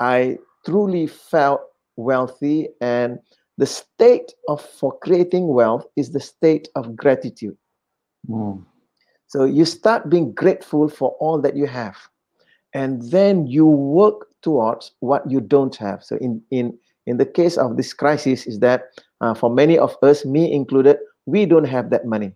I 0.00 0.38
truly 0.64 1.06
felt 1.06 1.60
wealthy 1.96 2.68
and 2.80 3.18
the 3.58 3.66
state 3.66 4.32
of 4.48 4.60
for 4.60 4.98
creating 5.00 5.48
wealth 5.48 5.86
is 5.96 6.12
the 6.12 6.20
state 6.20 6.68
of 6.74 6.96
gratitude 6.96 7.56
mm. 8.28 8.62
so 9.26 9.44
you 9.44 9.64
start 9.64 10.08
being 10.08 10.32
grateful 10.32 10.88
for 10.88 11.10
all 11.20 11.40
that 11.40 11.56
you 11.56 11.66
have 11.66 11.96
and 12.74 13.10
then 13.10 13.46
you 13.46 13.66
work 13.66 14.28
towards 14.40 14.92
what 15.00 15.28
you 15.30 15.40
don't 15.40 15.76
have 15.76 16.02
so 16.02 16.16
in 16.16 16.42
in 16.50 16.76
in 17.06 17.16
the 17.18 17.26
case 17.26 17.56
of 17.58 17.76
this 17.76 17.92
crisis 17.92 18.46
is 18.46 18.60
that 18.60 18.84
uh, 19.20 19.34
for 19.34 19.50
many 19.50 19.78
of 19.78 19.96
us 20.02 20.24
me 20.24 20.50
included 20.52 20.96
we 21.26 21.44
don't 21.44 21.68
have 21.68 21.90
that 21.90 22.06
money 22.06 22.32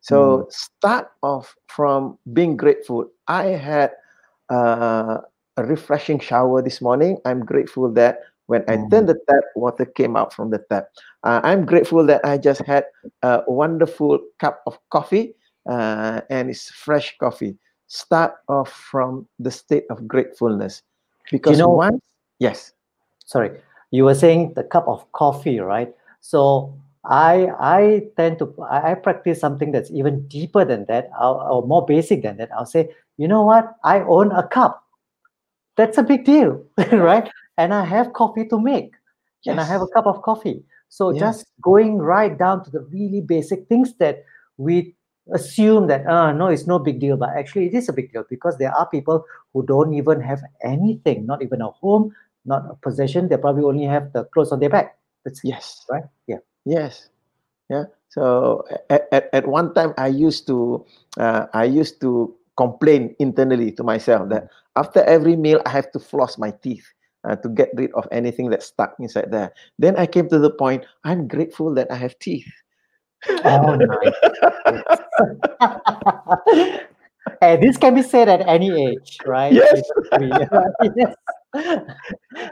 so 0.00 0.38
mm. 0.38 0.52
start 0.52 1.08
off 1.22 1.54
from 1.68 2.18
being 2.32 2.56
grateful 2.56 3.08
i 3.28 3.44
had 3.44 3.92
uh, 4.50 5.18
a 5.56 5.64
refreshing 5.64 6.18
shower 6.18 6.62
this 6.62 6.80
morning 6.80 7.18
i'm 7.24 7.44
grateful 7.44 7.90
that 7.92 8.20
when 8.46 8.64
I 8.68 8.76
turned 8.90 9.08
the 9.08 9.18
tap, 9.28 9.44
water 9.54 9.86
came 9.86 10.14
out 10.14 10.34
from 10.34 10.50
the 10.50 10.58
tap. 10.68 10.88
Uh, 11.22 11.40
I'm 11.42 11.64
grateful 11.64 12.04
that 12.06 12.20
I 12.24 12.36
just 12.36 12.60
had 12.66 12.84
a 13.22 13.42
wonderful 13.46 14.18
cup 14.40 14.62
of 14.66 14.78
coffee 14.90 15.34
uh, 15.68 16.20
and 16.30 16.50
it's 16.50 16.68
fresh 16.70 17.16
coffee. 17.18 17.56
Start 17.86 18.34
off 18.48 18.70
from 18.70 19.28
the 19.38 19.50
state 19.50 19.84
of 19.90 20.08
gratefulness. 20.08 20.82
Because 21.30 21.52
you 21.52 21.62
know, 21.62 21.70
once, 21.70 22.02
yes. 22.38 22.72
Sorry, 23.24 23.60
you 23.90 24.04
were 24.04 24.14
saying 24.14 24.54
the 24.54 24.64
cup 24.64 24.88
of 24.88 25.10
coffee, 25.12 25.60
right? 25.60 25.94
So 26.20 26.74
I 27.04 27.48
I 27.58 28.02
tend 28.16 28.38
to 28.40 28.54
I, 28.70 28.94
practice 28.94 29.40
something 29.40 29.72
that's 29.72 29.90
even 29.90 30.26
deeper 30.28 30.64
than 30.64 30.86
that 30.86 31.10
or, 31.20 31.40
or 31.48 31.66
more 31.66 31.84
basic 31.86 32.22
than 32.22 32.36
that. 32.38 32.50
I'll 32.52 32.66
say, 32.66 32.90
you 33.16 33.28
know 33.28 33.44
what? 33.44 33.76
I 33.84 34.00
own 34.00 34.32
a 34.32 34.46
cup. 34.46 34.84
That's 35.82 35.98
a 35.98 36.04
big 36.04 36.24
deal, 36.24 36.62
right? 36.92 37.28
and 37.58 37.74
I 37.74 37.84
have 37.84 38.12
coffee 38.12 38.46
to 38.46 38.60
make, 38.60 38.92
yes. 39.42 39.52
and 39.52 39.60
I 39.60 39.64
have 39.64 39.82
a 39.82 39.88
cup 39.88 40.06
of 40.06 40.22
coffee. 40.22 40.62
So 40.88 41.10
yes. 41.10 41.20
just 41.20 41.46
going 41.60 41.98
right 41.98 42.38
down 42.38 42.62
to 42.64 42.70
the 42.70 42.80
really 42.80 43.20
basic 43.20 43.66
things 43.68 43.94
that 43.98 44.24
we 44.58 44.94
assume 45.32 45.88
that 45.88 46.06
uh, 46.06 46.30
no, 46.32 46.46
it's 46.46 46.66
no 46.68 46.78
big 46.78 47.00
deal, 47.00 47.16
but 47.16 47.30
actually 47.36 47.66
it 47.66 47.74
is 47.74 47.88
a 47.88 47.92
big 47.92 48.12
deal 48.12 48.24
because 48.30 48.58
there 48.58 48.72
are 48.72 48.88
people 48.88 49.24
who 49.52 49.66
don't 49.66 49.92
even 49.94 50.20
have 50.20 50.40
anything, 50.62 51.26
not 51.26 51.42
even 51.42 51.60
a 51.60 51.70
home, 51.70 52.14
not 52.44 52.62
a 52.70 52.74
possession. 52.76 53.28
They 53.28 53.36
probably 53.36 53.64
only 53.64 53.84
have 53.84 54.12
the 54.12 54.24
clothes 54.24 54.52
on 54.52 54.60
their 54.60 54.70
back. 54.70 54.96
That's 55.24 55.40
yes, 55.42 55.84
right. 55.90 56.04
Yeah. 56.28 56.38
Yes. 56.64 57.08
Yeah. 57.68 57.84
So 58.08 58.64
at, 58.88 59.08
at, 59.10 59.30
at 59.32 59.48
one 59.48 59.74
time 59.74 59.94
I 59.96 60.08
used 60.08 60.46
to 60.46 60.86
uh, 61.16 61.46
I 61.54 61.64
used 61.64 62.00
to 62.02 62.36
complain 62.56 63.14
internally 63.18 63.72
to 63.72 63.82
myself 63.82 64.28
that 64.28 64.48
after 64.76 65.02
every 65.04 65.36
meal 65.36 65.60
I 65.66 65.70
have 65.70 65.90
to 65.92 65.98
floss 65.98 66.38
my 66.38 66.50
teeth 66.62 66.86
uh, 67.24 67.36
to 67.36 67.48
get 67.48 67.70
rid 67.74 67.92
of 67.92 68.06
anything 68.10 68.50
that's 68.50 68.66
stuck 68.66 68.94
inside 68.98 69.30
there. 69.30 69.52
Then 69.78 69.96
I 69.96 70.06
came 70.06 70.28
to 70.28 70.38
the 70.38 70.50
point, 70.50 70.84
I'm 71.04 71.28
grateful 71.28 71.74
that 71.74 71.90
I 71.90 71.96
have 71.96 72.18
teeth. 72.18 72.50
Oh, 73.44 73.76
nice. 73.76 74.14
and 77.40 77.62
this 77.62 77.76
can 77.76 77.94
be 77.94 78.02
said 78.02 78.28
at 78.28 78.46
any 78.48 78.88
age, 78.88 79.18
right? 79.24 79.52
Yes. 79.52 79.82
yes. 80.96 81.14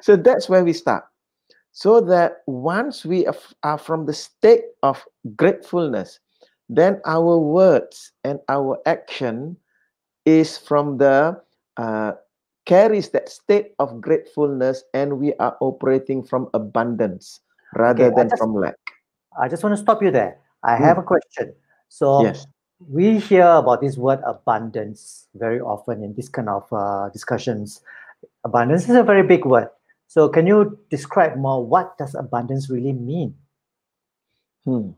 so 0.01 0.17
that's 0.17 0.49
where 0.49 0.65
we 0.65 0.73
start. 0.73 1.05
So 1.73 2.01
that 2.03 2.43
once 2.47 3.05
we 3.05 3.27
are 3.63 3.79
from 3.79 4.07
the 4.07 4.13
state 4.13 4.65
of 4.83 5.05
gratefulness, 5.37 6.19
then 6.69 7.01
our 7.05 7.39
words 7.39 8.13
and 8.25 8.39
our 8.49 8.79
action 8.87 9.57
is 10.25 10.59
from 10.59 10.99
the 10.99 11.41
uh, 11.77 12.13
carries 12.67 13.11
that 13.11 13.29
state 13.29 13.73
of 13.79 14.01
gratefulness 14.01 14.85
and 14.95 15.19
we 15.19 15.35
are 15.35 15.57
operating 15.61 16.23
from 16.23 16.49
abundance 16.55 17.41
rather 17.77 18.07
okay, 18.07 18.15
than 18.17 18.29
just, 18.29 18.41
from 18.41 18.55
lack. 18.55 18.77
I 19.41 19.49
just 19.49 19.63
want 19.63 19.77
to 19.77 19.83
stop 19.83 20.03
you 20.03 20.11
there. 20.11 20.39
I 20.63 20.77
mm. 20.77 20.81
have 20.81 20.99
a 20.99 21.03
question. 21.03 21.55
So 21.89 22.23
yes. 22.23 22.47
we 22.79 23.19
hear 23.19 23.47
about 23.47 23.81
this 23.81 23.97
word 23.97 24.21
abundance 24.27 25.27
very 25.35 25.61
often 25.61 26.03
in 26.03 26.15
this 26.15 26.29
kind 26.29 26.49
of 26.49 26.67
uh, 26.73 27.09
discussions. 27.11 27.81
Abundance 28.45 28.89
is 28.89 28.97
a 28.97 29.03
very 29.03 29.23
big 29.23 29.45
word. 29.45 29.69
So 30.07 30.29
can 30.29 30.47
you 30.47 30.79
describe 30.91 31.37
more 31.37 31.65
what 31.65 31.97
does 31.99 32.15
abundance 32.15 32.69
really 32.69 32.93
mean? 32.93 33.35
Hmm. 34.65 34.91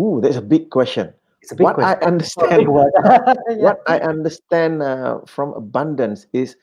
Ooh, 0.00 0.20
that's 0.20 0.36
a 0.36 0.42
big 0.42 0.70
question. 0.70 1.12
What 1.58 1.74
question. 1.74 2.02
I 2.02 2.06
understand, 2.06 2.62
yeah. 2.62 3.56
what 3.56 3.78
I 3.86 3.98
understand 4.00 4.82
uh, 4.82 5.20
from 5.26 5.52
abundance 5.54 6.26
is 6.32 6.56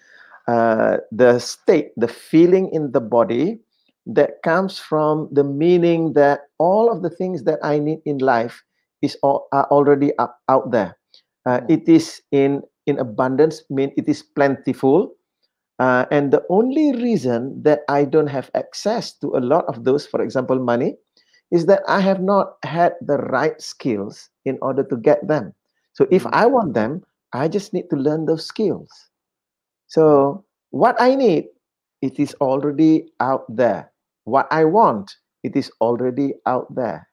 uh, 0.48 0.98
the 1.12 1.40
state, 1.40 1.92
the 1.98 2.08
feeling 2.08 2.70
in 2.74 2.92
the 2.92 3.02
body 3.02 3.60
that 4.06 4.44
comes 4.44 4.78
from 4.78 5.30
the 5.32 5.44
meaning 5.44 6.14
that 6.14 6.42
all 6.60 6.92
of 6.92 7.02
the 7.02 7.10
things 7.10 7.44
that 7.44 7.60
I 7.64 7.80
need 7.80 8.00
in 8.06 8.20
life 8.20 8.64
is 9.02 9.18
all, 9.24 9.48
are 9.52 9.66
already 9.72 10.16
up, 10.18 10.40
out 10.50 10.72
there. 10.72 10.98
Uh, 11.46 11.62
mm. 11.62 11.70
it 11.70 11.90
is 11.90 12.22
in 12.32 12.62
in 12.86 13.00
abundance, 13.00 13.64
mean 13.70 13.92
it 13.98 14.08
is 14.08 14.22
plentiful. 14.22 15.14
Uh, 15.80 16.06
and 16.12 16.32
the 16.32 16.44
only 16.50 16.94
reason 17.02 17.62
that 17.64 17.82
I 17.90 18.06
don't 18.06 18.30
have 18.30 18.50
access 18.54 19.12
to 19.20 19.36
a 19.36 19.42
lot 19.42 19.66
of 19.66 19.84
those, 19.84 20.06
for 20.06 20.22
example, 20.22 20.60
money, 20.60 20.96
is 21.52 21.66
that 21.68 21.84
I 21.88 22.00
have 22.00 22.22
not 22.22 22.58
had 22.64 22.96
the 23.02 23.18
right 23.18 23.60
skills 23.62 24.30
in 24.46 24.58
order 24.62 24.84
to 24.84 24.98
get 24.98 25.28
them. 25.28 25.54
So 25.94 26.08
if 26.12 26.24
mm. 26.24 26.30
I 26.34 26.46
want 26.46 26.74
them, 26.74 27.04
I 27.34 27.48
just 27.48 27.74
need 27.74 27.90
to 27.90 27.96
learn 27.96 28.26
those 28.26 28.46
skills. 28.46 28.90
So 29.88 30.44
what 30.72 30.96
I 31.00 31.16
need, 31.16 31.48
it 32.02 32.20
is 32.20 32.36
already 32.42 33.12
out 33.20 33.46
there. 33.50 33.92
What 34.24 34.48
I 34.52 34.66
want, 34.66 35.16
it 35.44 35.56
is 35.56 35.72
already 35.82 36.34
out 36.46 36.74
there. 36.74 37.08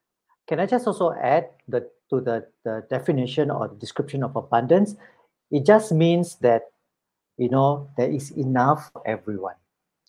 Can 0.49 0.61
I 0.61 0.67
just 0.67 0.87
also 0.87 1.13
add 1.23 1.49
the 1.69 1.89
to 2.11 2.21
the, 2.21 2.47
the 2.65 2.85
definition 2.91 3.51
or 3.51 3.69
the 3.69 3.77
description 3.77 4.23
of 4.23 4.37
abundance? 4.37 4.97
It 5.51 5.65
just 5.65 5.93
means 5.93 6.37
that 6.37 6.63
you 7.37 7.49
know 7.49 7.89
there 7.97 8.11
is 8.11 8.31
enough 8.33 8.91
for 8.93 9.07
everyone. 9.07 9.57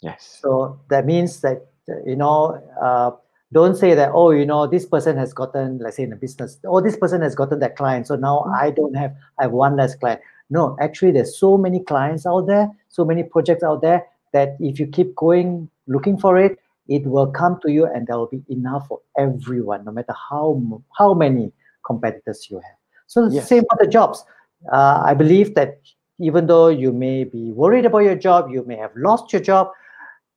Yes. 0.02 0.40
So 0.42 0.80
that 0.90 1.06
means 1.06 1.42
that 1.42 1.68
you 2.06 2.16
know 2.16 2.62
uh, 2.82 3.12
don't 3.54 3.76
say 3.76 3.94
that 3.94 4.12
oh 4.14 4.32
you 4.32 4.46
know 4.46 4.66
this 4.68 4.86
person 4.86 5.16
has 5.16 5.34
gotten 5.34 5.78
let's 5.78 5.98
say 5.98 6.04
in 6.04 6.12
a 6.12 6.16
business 6.16 6.58
oh 6.66 6.82
this 6.82 6.98
person 6.98 7.22
has 7.22 7.36
gotten 7.36 7.60
that 7.60 7.76
client 7.76 8.08
so 8.08 8.16
now 8.16 8.40
mm-hmm. 8.40 8.66
i 8.66 8.72
don't 8.72 8.96
have 8.96 9.16
i 9.40 9.44
have 9.44 9.52
one 9.52 9.78
less 9.78 9.96
client 9.96 10.20
no 10.50 10.76
actually 10.82 11.12
there's 11.12 11.38
so 11.38 11.58
many 11.58 11.80
clients 11.80 12.26
out 12.26 12.48
there 12.48 12.68
so 12.90 13.06
many 13.06 13.24
projects 13.24 13.64
out 13.64 13.82
there 13.82 14.06
that 14.34 14.58
if 14.60 14.80
you 14.80 14.88
keep 14.88 15.16
going 15.16 15.70
looking 15.88 16.18
for 16.18 16.38
it 16.38 16.60
it 16.88 17.06
will 17.06 17.28
come 17.28 17.60
to 17.62 17.72
you 17.72 17.86
and 17.86 18.08
there 18.08 18.18
will 18.18 18.34
be 18.36 18.44
enough 18.50 18.88
for 18.88 19.00
everyone 19.18 19.86
no 19.86 19.92
matter 19.92 20.16
how 20.30 20.60
how 20.98 21.14
many 21.14 21.52
competitors 21.86 22.48
you 22.50 22.58
have 22.58 22.78
so 23.08 23.28
the 23.30 23.36
yes. 23.36 23.48
same 23.48 23.64
for 23.70 23.78
the 23.80 23.88
jobs 23.88 24.26
uh, 24.72 25.02
i 25.06 25.14
believe 25.14 25.54
that 25.54 25.80
even 26.20 26.48
though 26.48 26.68
you 26.70 26.92
may 26.92 27.24
be 27.24 27.52
worried 27.52 27.86
about 27.86 28.00
your 28.00 28.16
job 28.16 28.50
you 28.50 28.64
may 28.66 28.76
have 28.76 28.92
lost 28.96 29.32
your 29.34 29.42
job 29.42 29.72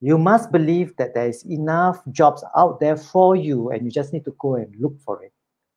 you 0.01 0.19
must 0.19 0.53
believe 0.53 0.95
that 0.97 1.15
there 1.15 1.29
is 1.29 1.45
enough 1.47 2.03
jobs 2.11 2.45
out 2.57 2.81
there 2.81 2.97
for 2.97 3.35
you 3.35 3.71
and 3.71 3.85
you 3.85 3.91
just 3.91 4.13
need 4.13 4.25
to 4.25 4.35
go 4.39 4.55
and 4.55 4.75
look 4.79 4.99
for 5.01 5.23
it 5.23 5.33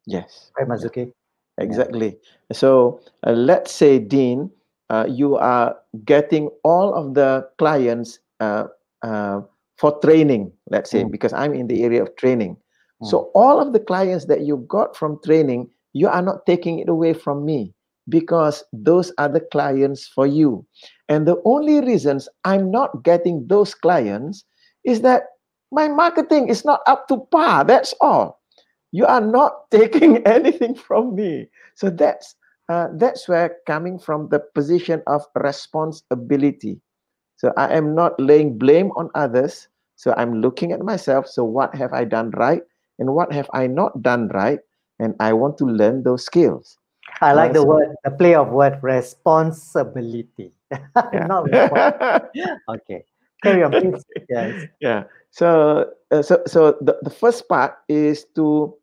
yes 0.05 0.51
right 0.57 0.67
Marzuki 0.67 1.11
exactly 1.57 2.17
yeah. 2.49 2.57
so 2.57 3.01
uh, 3.25 3.31
let's 3.31 3.71
say 3.71 3.99
dean 3.99 4.49
uh, 4.89 5.05
you 5.07 5.35
are 5.35 5.75
getting 6.05 6.49
all 6.63 6.93
of 6.93 7.13
the 7.13 7.47
clients 7.57 8.19
uh, 8.39 8.65
uh 9.03 9.41
for 9.77 9.97
training 10.01 10.51
let's 10.69 10.91
say 10.91 11.03
mm. 11.03 11.11
because 11.11 11.31
i'm 11.33 11.53
in 11.53 11.67
the 11.67 11.83
area 11.83 12.01
of 12.01 12.13
training 12.17 12.57
mm. 13.01 13.07
so 13.07 13.31
all 13.33 13.61
of 13.61 13.71
the 13.71 13.79
clients 13.79 14.25
that 14.25 14.41
you 14.41 14.57
got 14.67 14.95
from 14.95 15.17
training 15.23 15.69
you 15.93 16.07
are 16.07 16.21
not 16.21 16.45
taking 16.45 16.79
it 16.79 16.89
away 16.89 17.13
from 17.13 17.45
me 17.45 17.73
because 18.09 18.63
those 18.73 19.11
are 19.17 19.29
the 19.29 19.39
clients 19.39 20.07
for 20.07 20.25
you. 20.27 20.65
And 21.07 21.27
the 21.27 21.41
only 21.45 21.81
reasons 21.81 22.27
I'm 22.45 22.71
not 22.71 23.03
getting 23.03 23.47
those 23.47 23.73
clients 23.73 24.43
is 24.83 25.01
that 25.01 25.23
my 25.71 25.87
marketing 25.87 26.49
is 26.49 26.65
not 26.65 26.81
up 26.87 27.07
to 27.09 27.17
par. 27.31 27.63
That's 27.63 27.93
all. 28.01 28.41
You 28.91 29.05
are 29.05 29.21
not 29.21 29.69
taking 29.71 30.25
anything 30.25 30.75
from 30.75 31.15
me. 31.15 31.47
So 31.75 31.89
that's 31.89 32.35
uh, 32.69 32.87
that's 32.97 33.27
where 33.27 33.57
coming 33.65 33.97
from 33.97 34.29
the 34.29 34.39
position 34.39 35.01
of 35.07 35.25
responsibility. 35.35 36.79
So 37.37 37.51
I 37.57 37.75
am 37.75 37.95
not 37.95 38.19
laying 38.19 38.57
blame 38.57 38.91
on 38.91 39.09
others. 39.15 39.67
So 39.95 40.13
I'm 40.17 40.41
looking 40.41 40.71
at 40.71 40.81
myself. 40.81 41.27
So 41.27 41.43
what 41.43 41.73
have 41.75 41.93
I 41.93 42.05
done 42.05 42.31
right? 42.31 42.61
and 42.99 43.15
what 43.15 43.31
have 43.33 43.49
I 43.53 43.65
not 43.67 44.03
done 44.03 44.27
right, 44.27 44.59
and 44.99 45.15
I 45.19 45.33
want 45.33 45.57
to 45.59 45.65
learn 45.65 46.03
those 46.03 46.25
skills. 46.25 46.77
I 47.21 47.33
like 47.33 47.53
the 47.53 47.65
word, 47.65 47.95
the 48.03 48.11
play 48.11 48.35
of 48.35 48.49
word 48.49 48.79
responsibility. 48.81 50.53
Not 51.13 51.51
okay. 52.69 53.03
Carry 53.43 53.63
on, 53.63 53.71
please. 53.71 54.03
Yes. 54.29 54.67
Yeah. 54.79 55.03
So, 55.31 55.91
uh, 56.11 56.21
so, 56.21 56.41
so 56.45 56.77
the, 56.81 56.97
the 57.01 57.09
first 57.09 57.47
part 57.47 57.75
is 57.87 58.25
to 58.35 58.75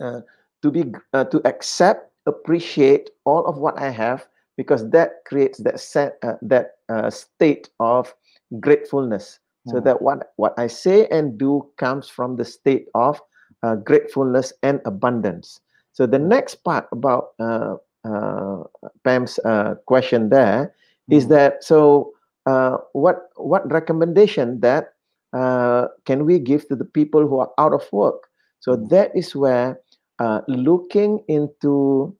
uh, 0.00 0.20
to 0.62 0.70
be 0.70 0.84
uh, 1.12 1.24
to 1.24 1.40
accept, 1.46 2.10
appreciate 2.26 3.10
all 3.24 3.46
of 3.46 3.58
what 3.58 3.78
I 3.78 3.90
have 3.90 4.26
because 4.56 4.88
that 4.90 5.24
creates 5.26 5.58
that 5.58 5.80
set 5.80 6.18
uh, 6.22 6.34
that 6.42 6.78
uh, 6.88 7.10
state 7.10 7.70
of 7.80 8.14
gratefulness. 8.60 9.38
Mm. 9.66 9.72
So 9.72 9.80
that 9.80 10.02
what 10.02 10.32
what 10.36 10.54
I 10.58 10.66
say 10.66 11.06
and 11.08 11.38
do 11.38 11.66
comes 11.76 12.08
from 12.08 12.36
the 12.36 12.44
state 12.44 12.86
of 12.94 13.20
uh, 13.62 13.76
gratefulness 13.76 14.52
and 14.62 14.80
abundance. 14.84 15.60
So 15.98 16.06
the 16.06 16.20
next 16.20 16.62
part 16.62 16.86
about 16.92 17.30
uh, 17.40 17.74
uh, 18.04 18.62
Pam's 19.02 19.40
uh, 19.44 19.74
question 19.86 20.28
there 20.28 20.72
mm. 21.10 21.16
is 21.16 21.24
hmm. 21.24 21.30
that 21.30 21.64
so 21.64 22.12
uh, 22.46 22.76
what 22.92 23.30
what 23.34 23.68
recommendation 23.72 24.60
that 24.60 24.94
uh, 25.32 25.88
can 26.04 26.24
we 26.24 26.38
give 26.38 26.68
to 26.68 26.76
the 26.76 26.84
people 26.84 27.26
who 27.26 27.40
are 27.40 27.50
out 27.58 27.72
of 27.74 27.82
work? 27.90 28.30
So 28.60 28.76
hmm. 28.76 28.86
that 28.94 29.10
is 29.16 29.34
where 29.34 29.80
uh, 30.20 30.42
looking 30.46 31.18
into 31.26 32.14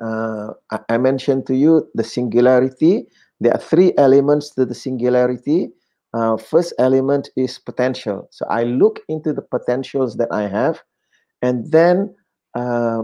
I 0.00 0.96
mentioned 0.96 1.46
to 1.48 1.56
you 1.56 1.90
the 1.92 2.04
singularity. 2.04 3.04
There 3.40 3.52
are 3.52 3.60
three 3.60 3.92
elements 3.98 4.54
to 4.54 4.64
the 4.64 4.74
singularity. 4.74 5.68
first 6.40 6.72
element 6.78 7.28
is 7.36 7.58
potential. 7.58 8.28
So 8.30 8.46
I 8.48 8.62
look 8.62 9.00
into 9.08 9.34
the 9.34 9.42
potentials 9.42 10.16
that 10.16 10.32
I 10.32 10.48
have, 10.48 10.80
and 11.42 11.70
then 11.70 12.14
uh, 12.54 13.02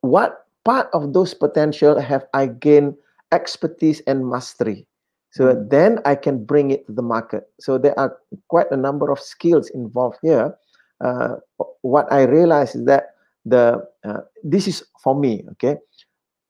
what 0.00 0.46
part 0.64 0.88
of 0.92 1.12
those 1.12 1.34
potential 1.34 2.00
have 2.00 2.24
I 2.34 2.46
gained 2.46 2.94
expertise 3.32 4.00
and 4.06 4.28
mastery? 4.28 4.86
So 5.32 5.54
mm. 5.54 5.70
then 5.70 5.98
I 6.04 6.14
can 6.14 6.44
bring 6.44 6.70
it 6.70 6.86
to 6.86 6.92
the 6.92 7.02
market. 7.02 7.44
So 7.60 7.78
there 7.78 7.98
are 7.98 8.18
quite 8.48 8.70
a 8.70 8.76
number 8.76 9.10
of 9.10 9.20
skills 9.20 9.70
involved 9.70 10.18
here. 10.22 10.54
Uh, 11.00 11.36
what 11.82 12.12
I 12.12 12.24
realize 12.24 12.74
is 12.74 12.84
that 12.86 13.14
the 13.44 13.86
uh, 14.04 14.20
this 14.44 14.68
is 14.68 14.84
for 15.02 15.14
me. 15.14 15.44
Okay, 15.52 15.76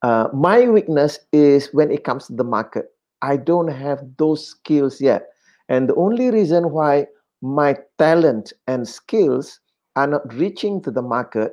uh, 0.03 0.29
my 0.35 0.69
weakness 0.69 1.21
is 1.33 1.69
when 1.73 1.91
it 1.91 2.03
comes 2.03 2.27
to 2.27 2.35
the 2.35 2.45
market. 2.45 2.87
I 3.23 3.37
don't 3.37 3.69
have 3.69 4.03
those 4.17 4.45
skills 4.45 5.01
yet, 5.01 5.29
and 5.69 5.89
the 5.89 5.95
only 5.95 6.31
reason 6.31 6.73
why 6.73 7.07
my 7.43 7.77
talent 7.99 8.53
and 8.67 8.89
skills 8.89 9.61
are 9.97 10.07
not 10.07 10.33
reaching 10.35 10.83
to 10.83 10.91
the 10.91 11.03
market 11.03 11.53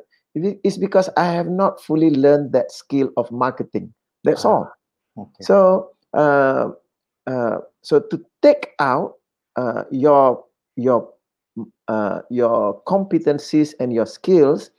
is 0.64 0.78
because 0.78 1.10
I 1.18 1.26
have 1.26 1.48
not 1.48 1.82
fully 1.82 2.12
learned 2.12 2.52
that 2.54 2.72
skill 2.72 3.10
of 3.18 3.32
marketing. 3.32 3.94
That's 4.24 4.46
ah, 4.46 4.50
all. 4.50 4.72
Okay. 5.18 5.42
So, 5.42 5.92
uh, 6.14 6.70
uh, 7.26 7.58
so 7.82 8.00
to 8.00 8.26
take 8.42 8.70
out 8.80 9.16
uh, 9.56 9.84
your 9.92 10.44
your 10.76 11.10
uh, 11.88 12.22
your 12.30 12.82
competencies 12.84 13.74
and 13.80 13.92
your 13.92 14.06
skills, 14.06 14.70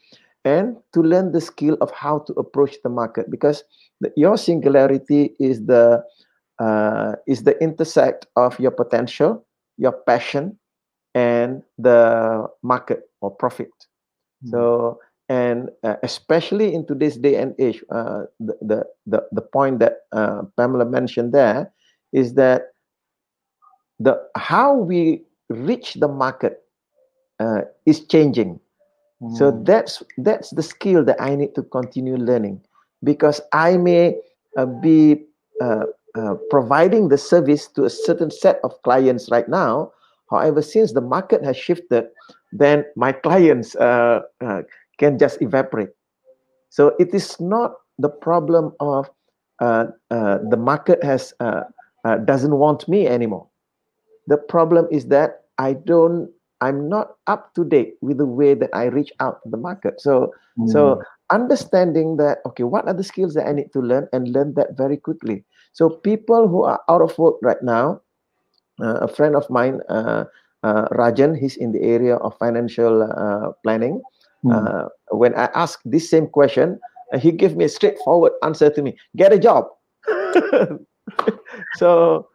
and 0.44 0.77
to 0.92 1.03
learn 1.03 1.33
the 1.33 1.40
skill 1.40 1.77
of 1.81 1.90
how 1.90 2.21
to 2.21 2.33
approach 2.35 2.77
the 2.85 2.90
market, 2.90 3.31
because 3.31 3.64
the, 4.01 4.12
your 4.16 4.37
singularity 4.37 5.35
is 5.40 5.66
the 5.66 6.03
uh, 6.59 7.14
is 7.27 7.42
the 7.42 7.61
intersect 7.62 8.27
of 8.37 8.59
your 8.61 8.71
potential, 8.71 9.44
your 9.77 9.92
passion, 9.92 10.59
and 11.14 11.62
the 11.79 12.47
market 12.62 13.11
or 13.21 13.31
profit. 13.31 13.71
Mm. 14.44 14.51
So 14.51 15.01
and 15.29 15.68
uh, 15.83 15.97
especially 16.03 16.73
in 16.73 16.87
today's 16.87 17.16
day 17.16 17.37
and 17.37 17.55
age, 17.59 17.85
uh, 17.90 18.25
the, 18.40 18.57
the, 18.62 18.85
the 19.07 19.29
the 19.33 19.42
point 19.42 19.79
that 19.81 20.09
uh, 20.12 20.42
Pamela 20.57 20.87
mentioned 20.87 21.33
there 21.33 21.71
is 22.12 22.35
that 22.35 22.73
the 24.01 24.16
how 24.37 24.75
we 24.75 25.23
reach 25.51 25.94
the 25.94 26.09
market 26.09 26.62
uh, 27.40 27.62
is 27.85 28.07
changing. 28.07 28.59
Mm. 29.21 29.37
So 29.37 29.51
hmm. 29.51 29.64
that's 29.64 30.03
that's 30.18 30.51
the 30.51 30.62
skill 30.62 31.05
that 31.05 31.21
I 31.21 31.35
need 31.35 31.55
to 31.57 31.62
continue 31.62 32.16
learning 32.16 32.61
because 33.03 33.40
I 33.53 33.77
may 33.77 34.16
uh, 34.57 34.66
be 34.66 35.27
uh, 35.61 35.85
providing 36.51 37.09
the 37.09 37.18
service 37.18 37.68
to 37.68 37.85
a 37.85 37.90
certain 37.90 38.31
set 38.31 38.61
of 38.64 38.73
clients 38.83 39.31
right 39.31 39.49
now, 39.49 39.92
However, 40.31 40.62
since 40.62 40.93
the 40.93 41.01
market 41.01 41.45
has 41.45 41.57
shifted, 41.57 42.09
then 42.53 42.85
my 42.97 43.12
clients 43.12 43.77
uh, 43.77 44.21
uh, 44.41 44.62
can 44.99 45.19
just 45.19 45.41
evaporate. 45.41 45.91
So 46.71 46.95
it 46.99 47.14
is 47.14 47.41
not 47.41 47.75
the 47.99 48.09
problem 48.09 48.73
of 48.81 49.09
uh, 49.61 49.87
uh 50.11 50.38
the 50.51 50.57
market 50.57 51.03
has 51.03 51.35
uh, 51.41 51.64
uh, 52.05 52.17
doesn't 52.19 52.57
want 52.57 52.88
me 52.88 53.07
anymore. 53.07 53.49
The 54.27 54.37
problem 54.37 54.87
is 54.91 55.07
that 55.07 55.45
I 55.59 55.73
don't. 55.73 56.31
I'm 56.61 56.88
not 56.88 57.14
up 57.27 57.55
to 57.55 57.64
date 57.64 57.95
with 58.01 58.19
the 58.19 58.27
way 58.27 58.55
that 58.55 58.71
I 58.75 58.87
reach 58.87 59.12
out 59.21 59.43
to 59.45 59.49
the 59.49 59.57
market. 59.57 60.01
So, 60.01 60.35
mm. 60.59 60.69
so 60.69 61.01
understanding 61.31 62.17
that 62.17 62.38
okay, 62.47 62.64
what 62.64 62.87
are 62.87 62.95
the 62.95 63.05
skills 63.05 63.35
that 63.35 63.47
I 63.47 63.53
need 63.53 63.73
to 63.73 63.81
learn 63.81 64.09
and 64.12 64.29
learn 64.29 64.55
that 64.55 64.77
very 64.77 64.97
quickly. 64.97 65.45
So 65.73 65.88
people 65.88 66.49
who 66.49 66.64
are 66.64 66.81
out 66.88 67.03
of 67.03 67.17
work 67.19 67.37
right 67.43 67.62
now, 67.62 68.01
a 68.79 69.09
friend 69.09 69.37
of 69.37 69.49
mine, 69.51 69.81
uh, 69.88 70.25
uh, 70.62 70.88
Rajan, 70.88 71.38
he's 71.38 71.57
in 71.57 71.73
the 71.73 71.83
area 71.83 72.17
of 72.17 72.37
financial 72.38 73.55
planning. 73.62 74.03
Mm. 74.45 74.88
when 75.11 75.35
I 75.35 75.51
asked 75.55 75.83
this 75.85 76.09
same 76.09 76.29
question, 76.29 76.79
he 77.19 77.33
gave 77.33 77.57
me 77.57 77.64
a 77.64 77.69
straightforward 77.69 78.33
answer 78.45 78.71
to 78.71 78.83
me: 78.83 78.97
get 79.17 79.33
a 79.33 79.38
job. 79.38 79.67
so, 81.75 82.29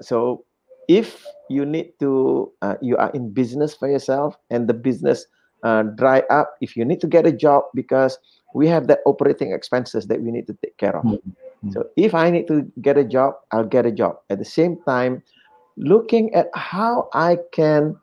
so 0.00 0.44
if 0.88 1.24
you 1.48 1.64
need 1.64 1.92
to, 2.00 2.50
you 2.80 2.96
are 2.96 3.10
in 3.10 3.30
business 3.30 3.74
for 3.74 3.88
yourself, 3.88 4.36
and 4.50 4.68
the 4.68 4.74
business 4.74 5.26
uh, 5.62 5.84
dry 5.94 6.22
up 6.30 6.56
if 6.60 6.76
you 6.76 6.84
need 6.84 7.00
to 7.00 7.06
get 7.06 7.26
a 7.26 7.32
job 7.32 7.64
because 7.74 8.18
we 8.54 8.66
have 8.66 8.88
that 8.88 9.00
operating 9.06 9.52
expenses 9.52 10.06
that 10.08 10.20
we 10.20 10.30
need 10.30 10.46
to 10.46 10.56
take 10.62 10.76
care 10.76 10.96
of. 10.96 11.04
Mm-hmm. 11.04 11.70
So 11.70 11.86
if 11.96 12.14
I 12.14 12.30
need 12.30 12.48
to 12.48 12.70
get 12.80 12.98
a 12.98 13.04
job, 13.04 13.34
I'll 13.52 13.66
get 13.66 13.86
a 13.86 13.92
job. 13.92 14.16
At 14.28 14.38
the 14.38 14.44
same 14.44 14.78
time, 14.82 15.22
looking 15.76 16.34
at 16.34 16.48
how 16.54 17.08
I 17.12 17.38
can 17.52 17.96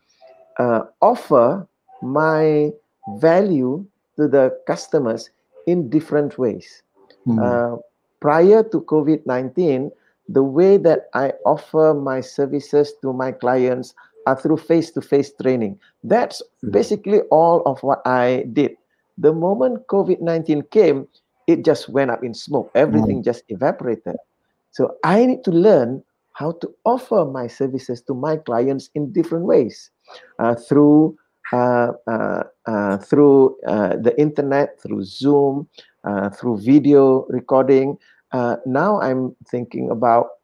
uh, 0.58 0.84
offer 1.02 1.68
my 2.02 2.72
value 3.18 3.86
to 4.18 4.28
the 4.28 4.56
customers 4.68 5.30
in 5.68 5.90
different 5.90 6.38
ways. 6.38 6.84
Mm. 7.28 7.40
Uh, 7.40 7.78
prior 8.20 8.64
to 8.64 8.82
COVID 8.82 9.26
19, 9.26 9.92
the 10.28 10.44
way 10.44 10.78
that 10.78 11.10
I 11.14 11.34
offer 11.46 11.94
my 11.94 12.22
services 12.22 12.94
to 13.02 13.14
my 13.14 13.32
clients 13.32 13.94
are 14.28 14.36
through 14.36 14.58
face 14.58 14.92
to 14.92 15.02
face 15.02 15.32
training. 15.42 15.80
That's 16.04 16.42
mm. 16.64 16.72
basically 16.72 17.22
all 17.32 17.62
of 17.66 17.82
what 17.82 18.02
I 18.06 18.46
did. 18.54 18.76
The 19.18 19.34
moment 19.34 19.88
COVID 19.88 20.22
19 20.22 20.64
came, 20.72 21.08
it 21.48 21.66
just 21.66 21.90
went 21.90 22.12
up 22.12 22.24
in 22.24 22.34
smoke. 22.34 22.72
Everything 22.76 23.22
mm. 23.22 23.26
just 23.26 23.44
evaporated. 23.50 24.18
So 24.72 24.96
I 25.04 25.26
need 25.26 25.44
to 25.46 25.52
learn 25.52 26.04
how 26.40 26.54
to 26.64 26.72
offer 26.86 27.26
my 27.26 27.48
services 27.48 28.02
to 28.02 28.14
my 28.14 28.38
clients 28.38 28.90
in 28.96 29.12
different 29.12 29.44
ways 29.44 29.92
uh, 30.40 30.56
through 30.56 31.18
uh, 31.52 31.92
uh, 32.08 32.44
uh 32.66 32.98
through 32.98 33.58
uh, 33.68 33.98
the 33.98 34.14
internet, 34.18 34.80
through 34.80 35.04
Zoom, 35.04 35.68
uh, 36.06 36.30
through 36.30 36.58
video 36.62 37.26
recording. 37.28 37.98
now 38.66 39.02
I'm 39.02 39.36
thinking 39.50 39.90
about 39.90 40.38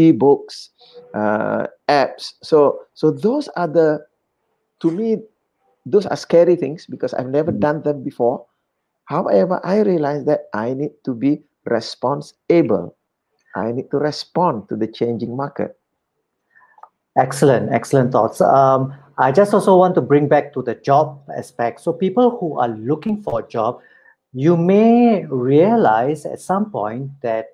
ebooks, 0.00 0.72
apps. 1.14 2.32
So, 2.42 2.80
so 2.94 3.10
those 3.12 3.48
are 3.54 3.68
the, 3.68 4.00
to 4.80 4.90
me, 4.90 5.20
those 5.84 6.06
are 6.06 6.16
scary 6.16 6.56
things 6.56 6.86
because 6.86 7.12
I've 7.12 7.28
never 7.28 7.52
mm. 7.52 7.60
done 7.60 7.82
them 7.82 8.02
before. 8.02 8.46
However, 9.04 9.60
I 9.62 9.84
realize 9.84 10.24
that 10.24 10.48
I 10.54 10.72
need 10.72 10.96
to 11.04 11.14
be 11.14 11.44
responsible 11.66 12.96
I 13.56 13.72
need 13.72 13.90
to 13.90 13.96
respond 13.96 14.68
to 14.68 14.76
the 14.76 14.86
changing 14.86 15.34
market. 15.34 15.78
Excellent, 17.16 17.72
excellent 17.72 18.12
thoughts. 18.12 18.42
Um, 18.42 18.92
I 19.16 19.32
just 19.32 19.54
also 19.54 19.78
want 19.78 19.94
to 19.94 20.02
bring 20.02 20.28
back 20.28 20.52
to 20.52 20.62
the 20.62 20.74
job 20.74 21.22
aspect. 21.34 21.80
So, 21.80 21.92
people 21.94 22.36
who 22.38 22.60
are 22.60 22.68
looking 22.68 23.22
for 23.22 23.40
a 23.40 23.48
job, 23.48 23.80
you 24.34 24.58
may 24.58 25.24
realize 25.24 26.26
at 26.26 26.40
some 26.40 26.70
point 26.70 27.10
that, 27.22 27.46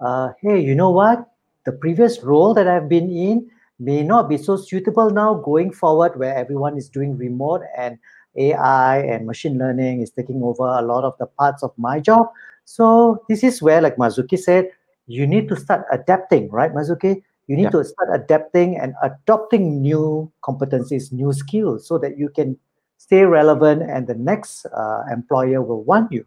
uh, 0.00 0.30
hey, 0.42 0.60
you 0.60 0.74
know 0.74 0.90
what? 0.90 1.30
The 1.64 1.72
previous 1.72 2.24
role 2.24 2.52
that 2.54 2.66
I've 2.66 2.88
been 2.88 3.08
in 3.08 3.48
may 3.78 4.02
not 4.02 4.28
be 4.28 4.36
so 4.36 4.56
suitable 4.56 5.10
now 5.10 5.34
going 5.34 5.70
forward, 5.70 6.18
where 6.18 6.34
everyone 6.34 6.76
is 6.76 6.88
doing 6.88 7.16
remote 7.16 7.62
and 7.78 7.96
AI 8.36 8.98
and 8.98 9.24
machine 9.24 9.56
learning 9.56 10.02
is 10.02 10.10
taking 10.10 10.42
over 10.42 10.64
a 10.64 10.82
lot 10.82 11.04
of 11.04 11.16
the 11.18 11.26
parts 11.26 11.62
of 11.62 11.72
my 11.78 12.00
job. 12.00 12.26
So, 12.64 13.22
this 13.28 13.44
is 13.44 13.62
where, 13.62 13.80
like 13.80 13.94
Marzuki 13.94 14.36
said, 14.36 14.70
you 15.06 15.26
need 15.26 15.48
to 15.48 15.56
start 15.56 15.84
adapting, 15.92 16.50
right, 16.50 16.72
Marzuki? 16.72 17.22
you 17.46 17.56
need 17.56 17.64
Yeah. 17.64 17.76
to 17.76 17.84
start 17.84 18.08
adapting 18.14 18.78
and 18.80 18.94
adopting 19.02 19.82
new 19.82 20.32
competencies, 20.42 21.12
new 21.12 21.32
skills, 21.32 21.86
so 21.86 21.98
that 21.98 22.16
you 22.16 22.28
can 22.30 22.56
stay 22.96 23.24
relevant 23.24 23.82
and 23.82 24.06
the 24.06 24.14
next 24.14 24.64
uh, 24.66 25.02
employer 25.12 25.60
will 25.60 25.82
want 25.84 26.10
you. 26.10 26.24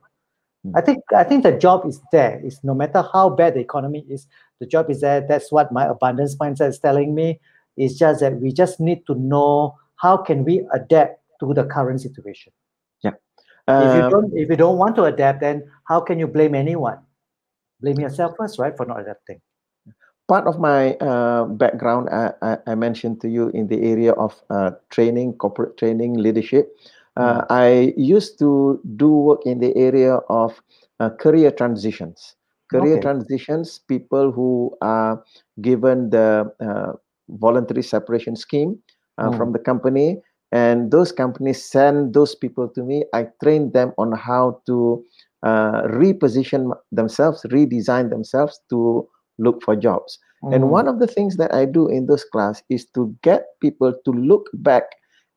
Mm. 0.66 0.74
I 0.78 0.82
think 0.82 1.00
I 1.16 1.24
think 1.24 1.42
the 1.44 1.58
job 1.58 1.88
is 1.88 2.02
there. 2.12 2.40
It's 2.44 2.64
no 2.64 2.76
matter 2.76 3.02
how 3.14 3.30
bad 3.30 3.56
the 3.56 3.60
economy 3.62 4.06
is, 4.10 4.28
the 4.60 4.68
job 4.68 4.92
is 4.92 5.02
there. 5.02 5.22
That's 5.22 5.52
what 5.52 5.72
my 5.72 5.86
abundance 5.86 6.36
mindset 6.38 6.70
is 6.70 6.80
telling 6.80 7.16
me. 7.16 7.40
It's 7.78 7.96
just 7.98 8.20
that 8.22 8.38
we 8.40 8.52
just 8.52 8.80
need 8.80 9.06
to 9.08 9.16
know 9.16 9.74
how 9.96 10.18
can 10.18 10.44
we 10.46 10.68
adapt 10.74 11.22
to 11.40 11.54
the 11.54 11.66
current 11.66 12.02
situation. 12.02 12.54
Yeah. 13.02 13.18
if 13.68 13.96
you 13.96 14.02
Um, 14.06 14.12
don't 14.12 14.32
if 14.38 14.50
you 14.50 14.56
don't 14.56 14.78
want 14.78 14.96
to 14.98 15.06
adapt, 15.06 15.42
then 15.42 15.66
how 15.90 16.00
can 16.00 16.20
you 16.20 16.28
blame 16.28 16.54
anyone? 16.54 17.00
Blame 17.82 18.00
yourself 18.00 18.36
first, 18.38 18.60
right, 18.60 18.76
for 18.78 18.86
not 18.86 19.02
adapting. 19.02 19.42
part 20.28 20.46
of 20.48 20.60
my 20.60 20.94
uh, 20.96 21.46
background, 21.46 22.10
I, 22.12 22.32
I, 22.42 22.58
I 22.68 22.76
mentioned 22.76 23.22
to 23.22 23.30
you 23.30 23.50
in 23.50 23.68
the 23.68 23.82
area 23.84 24.12
of 24.14 24.42
uh, 24.50 24.72
training, 24.90 25.34
corporate 25.34 25.78
training, 25.78 26.16
leadership. 26.16 26.76
Uh, 27.16 27.44
I 27.50 27.94
used 27.98 28.38
to 28.40 28.80
do 28.96 29.10
work 29.10 29.46
in 29.46 29.60
the 29.60 29.76
area 29.76 30.16
of 30.30 30.62
uh, 31.00 31.10
career 31.10 31.52
transitions. 31.52 32.36
Career 32.70 32.98
Okay. 32.98 33.02
transitions, 33.02 33.80
people 33.88 34.32
who 34.32 34.76
are 34.82 35.24
given 35.62 36.10
the 36.10 36.52
uh, 36.60 36.94
voluntary 37.30 37.82
separation 37.84 38.36
scheme 38.36 38.78
uh, 39.18 39.30
Mm. 39.30 39.38
from 39.38 39.52
the 39.54 39.60
company, 39.60 40.22
and 40.52 40.92
those 40.92 41.12
companies 41.12 41.64
send 41.64 42.14
those 42.14 42.36
people 42.36 42.68
to 42.70 42.84
me. 42.84 43.06
I 43.14 43.28
train 43.42 43.72
them 43.72 43.94
on 43.98 44.12
how 44.12 44.62
to 44.68 45.04
uh, 45.44 45.84
reposition 45.88 46.72
themselves, 46.92 47.46
redesign 47.52 48.10
themselves 48.10 48.60
to 48.70 49.08
look 49.38 49.62
for 49.64 49.76
jobs. 49.76 50.18
And 50.52 50.66
Mm. 50.66 50.70
one 50.70 50.88
of 50.88 51.00
the 51.00 51.08
things 51.08 51.38
that 51.38 51.54
I 51.54 51.66
do 51.66 51.88
in 51.88 52.06
those 52.08 52.24
class 52.26 52.64
is 52.70 52.86
to 52.96 53.16
get 53.24 53.46
people 53.62 53.94
to 54.06 54.12
look 54.12 54.48
back 54.54 54.84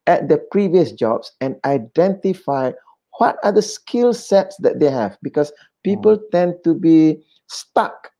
at 0.07 0.29
their 0.29 0.41
previous 0.51 0.93
jobs 0.93 1.33
and 1.41 1.57
identify 1.65 2.73
what 3.19 3.37
are 3.43 3.53
the 3.53 3.63
skill 3.63 4.13
sets 4.13 4.57
that 4.59 4.81
they 4.81 4.91
have 4.91 5.19
because 5.23 5.53
people 5.85 6.19
tend 6.33 6.55
to 6.65 6.75
be 6.75 7.23
stuck 7.49 8.11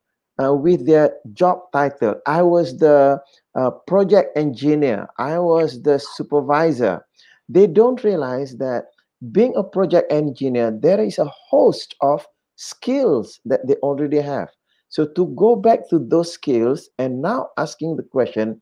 uh, 0.43 0.55
with 0.55 0.87
their 0.87 1.15
job 1.33 1.59
title. 1.73 2.15
I 2.27 2.43
was 2.43 2.79
the 2.79 3.21
uh, 3.55 3.71
project 3.87 4.37
engineer, 4.37 5.09
I 5.19 5.39
was 5.39 5.83
the 5.83 5.99
supervisor. 5.99 7.05
They 7.49 7.67
don't 7.67 8.03
realize 8.05 8.57
that 8.59 8.85
being 9.33 9.55
a 9.57 9.63
project 9.63 10.11
engineer, 10.13 10.71
there 10.71 11.01
is 11.01 11.19
a 11.19 11.31
host 11.49 11.95
of 12.01 12.27
skills 12.57 13.41
that 13.45 13.67
they 13.67 13.75
already 13.77 14.19
have. 14.19 14.49
So 14.89 15.07
to 15.07 15.27
go 15.37 15.57
back 15.57 15.89
to 15.91 15.99
those 15.99 16.33
skills 16.33 16.89
and 16.99 17.23
now 17.23 17.49
asking 17.57 17.97
the 17.97 18.03
question, 18.03 18.61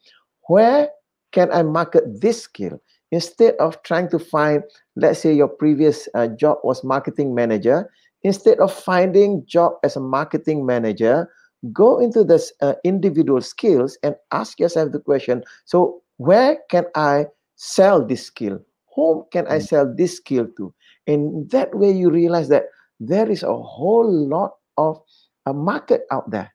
where 0.49 0.91
can 1.33 1.51
I 1.53 1.63
market 1.63 2.21
this 2.21 2.43
skill? 2.43 2.81
Instead 3.11 3.55
of 3.59 3.83
trying 3.83 4.11
to 4.11 4.19
find, 4.19 4.63
let's 4.97 5.21
say 5.21 5.33
your 5.33 5.49
previous 5.49 6.09
uh, 6.15 6.29
job 6.29 6.59
was 6.63 6.85
marketing 6.85 7.35
manager, 7.35 7.91
instead 8.23 8.59
of 8.59 8.73
finding 8.73 9.45
job 9.47 9.73
as 9.83 9.97
a 9.97 10.01
marketing 10.01 10.67
manager, 10.67 11.31
go 11.73 11.99
into 11.99 12.23
this 12.25 12.53
uh, 12.61 12.75
individual 12.85 13.41
skills 13.41 13.97
and 14.03 14.15
ask 14.33 14.61
yourself 14.61 14.93
the 14.93 15.01
question, 15.01 15.43
so 15.65 16.03
where 16.19 16.59
can 16.71 16.85
I 16.95 17.27
sell 17.57 18.05
this 18.05 18.27
skill? 18.27 18.61
Whom 18.99 19.31
can 19.31 19.47
I 19.47 19.63
Mm. 19.63 19.69
sell 19.71 19.87
this 19.87 20.19
skill 20.19 20.51
to? 20.59 20.75
And 21.07 21.47
that 21.55 21.71
way, 21.79 21.95
you 21.95 22.11
realize 22.11 22.51
that 22.51 22.67
there 22.99 23.31
is 23.31 23.47
a 23.47 23.55
whole 23.55 24.11
lot 24.11 24.59
of 24.75 24.99
a 25.47 25.55
market 25.55 26.03
out 26.11 26.27
there 26.35 26.51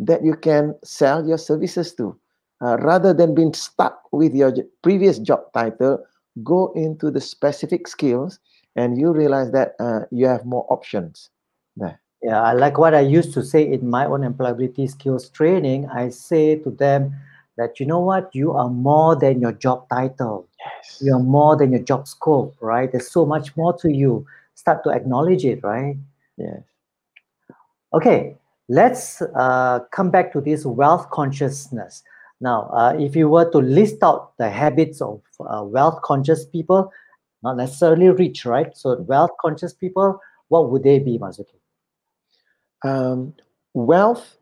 that 0.00 0.24
you 0.24 0.34
can 0.34 0.74
sell 0.82 1.20
your 1.28 1.36
services 1.36 1.92
to. 2.00 2.16
Uh, 2.64 2.78
rather 2.80 3.12
than 3.12 3.34
being 3.34 3.52
stuck 3.52 4.00
with 4.12 4.32
your 4.34 4.54
previous 4.80 5.18
job 5.20 5.52
title, 5.52 6.00
go 6.42 6.72
into 6.74 7.10
the 7.10 7.20
specific 7.20 7.86
skills 7.86 8.40
and 8.74 8.96
you 8.96 9.12
realize 9.12 9.52
that 9.52 9.74
uh, 9.80 10.00
you 10.10 10.26
have 10.26 10.46
more 10.46 10.64
options 10.72 11.28
there. 11.76 12.00
Yeah, 12.22 12.40
I 12.40 12.52
like 12.54 12.78
what 12.78 12.94
I 12.94 13.00
used 13.04 13.34
to 13.34 13.42
say 13.44 13.66
in 13.68 13.90
my 13.90 14.06
own 14.06 14.22
employability 14.22 14.88
skills 14.88 15.28
training. 15.28 15.88
I 15.92 16.08
say 16.08 16.56
to 16.64 16.70
them 16.70 17.12
that 17.56 17.78
you 17.78 17.86
know 17.86 18.00
what, 18.00 18.34
you 18.34 18.52
are 18.52 18.68
more 18.68 19.16
than 19.16 19.40
your 19.40 19.52
job 19.52 19.88
title. 19.88 20.48
Yes. 20.64 20.98
You 21.02 21.14
are 21.14 21.22
more 21.22 21.56
than 21.56 21.72
your 21.72 21.82
job 21.82 22.08
scope, 22.08 22.56
right? 22.60 22.90
There's 22.90 23.10
so 23.10 23.26
much 23.26 23.56
more 23.56 23.76
to 23.78 23.90
you. 23.92 24.26
Start 24.54 24.84
to 24.84 24.90
acknowledge 24.90 25.44
it, 25.44 25.62
right? 25.62 25.96
Yes. 26.36 26.62
Okay, 27.94 28.36
let's 28.68 29.20
uh, 29.34 29.80
come 29.90 30.10
back 30.10 30.32
to 30.32 30.40
this 30.40 30.64
wealth 30.64 31.10
consciousness. 31.10 32.02
Now, 32.40 32.70
uh, 32.72 32.96
if 32.98 33.14
you 33.14 33.28
were 33.28 33.50
to 33.50 33.58
list 33.58 34.02
out 34.02 34.32
the 34.38 34.50
habits 34.50 35.00
of 35.00 35.20
uh, 35.40 35.62
wealth 35.62 36.00
conscious 36.02 36.46
people, 36.46 36.90
not 37.42 37.56
necessarily 37.56 38.08
rich, 38.08 38.44
right? 38.46 38.76
So, 38.76 39.00
wealth 39.02 39.30
conscious 39.40 39.74
people, 39.74 40.20
what 40.48 40.70
would 40.70 40.82
they 40.82 40.98
be, 40.98 41.18
Marzuki? 41.18 41.58
Um, 42.84 43.34
wealth 43.74 44.36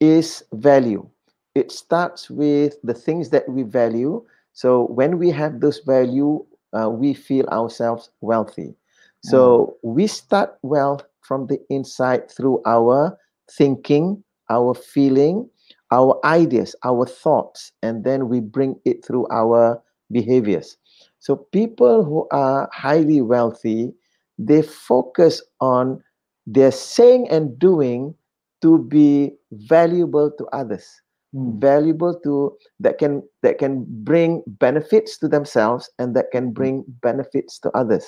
is 0.00 0.44
value. 0.52 1.08
It 1.56 1.72
starts 1.72 2.28
with 2.28 2.76
the 2.84 2.92
things 2.92 3.30
that 3.30 3.48
we 3.48 3.62
value. 3.62 4.22
So 4.52 4.88
when 4.88 5.16
we 5.18 5.30
have 5.30 5.60
those 5.60 5.80
value, 5.80 6.44
uh, 6.78 6.90
we 6.90 7.14
feel 7.14 7.46
ourselves 7.46 8.10
wealthy. 8.20 8.74
So 9.22 9.78
we 9.82 10.06
start 10.06 10.58
wealth 10.60 11.02
from 11.22 11.46
the 11.46 11.58
inside 11.70 12.30
through 12.30 12.60
our 12.66 13.16
thinking, 13.50 14.22
our 14.50 14.74
feeling, 14.74 15.48
our 15.90 16.20
ideas, 16.26 16.76
our 16.84 17.06
thoughts, 17.06 17.72
and 17.82 18.04
then 18.04 18.28
we 18.28 18.40
bring 18.40 18.76
it 18.84 19.02
through 19.02 19.26
our 19.32 19.82
behaviors. 20.12 20.76
So 21.20 21.36
people 21.36 22.04
who 22.04 22.28
are 22.30 22.68
highly 22.70 23.22
wealthy, 23.22 23.94
they 24.38 24.60
focus 24.60 25.42
on 25.60 26.04
their 26.46 26.70
saying 26.70 27.28
and 27.30 27.58
doing 27.58 28.14
to 28.60 28.78
be 28.78 29.32
valuable 29.52 30.30
to 30.32 30.44
others. 30.52 31.00
Valuable 31.36 32.18
to 32.20 32.56
that 32.80 32.98
can 32.98 33.22
that 33.42 33.58
can 33.58 33.84
bring 34.04 34.42
benefits 34.46 35.18
to 35.18 35.28
themselves 35.28 35.90
and 35.98 36.16
that 36.16 36.30
can 36.32 36.52
bring 36.52 36.84
benefits 37.02 37.58
to 37.60 37.70
others. 37.76 38.06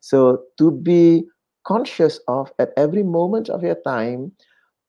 So 0.00 0.42
to 0.58 0.70
be 0.70 1.24
conscious 1.66 2.20
of 2.28 2.52
at 2.58 2.70
every 2.76 3.02
moment 3.02 3.48
of 3.48 3.62
your 3.62 3.78
time 3.86 4.32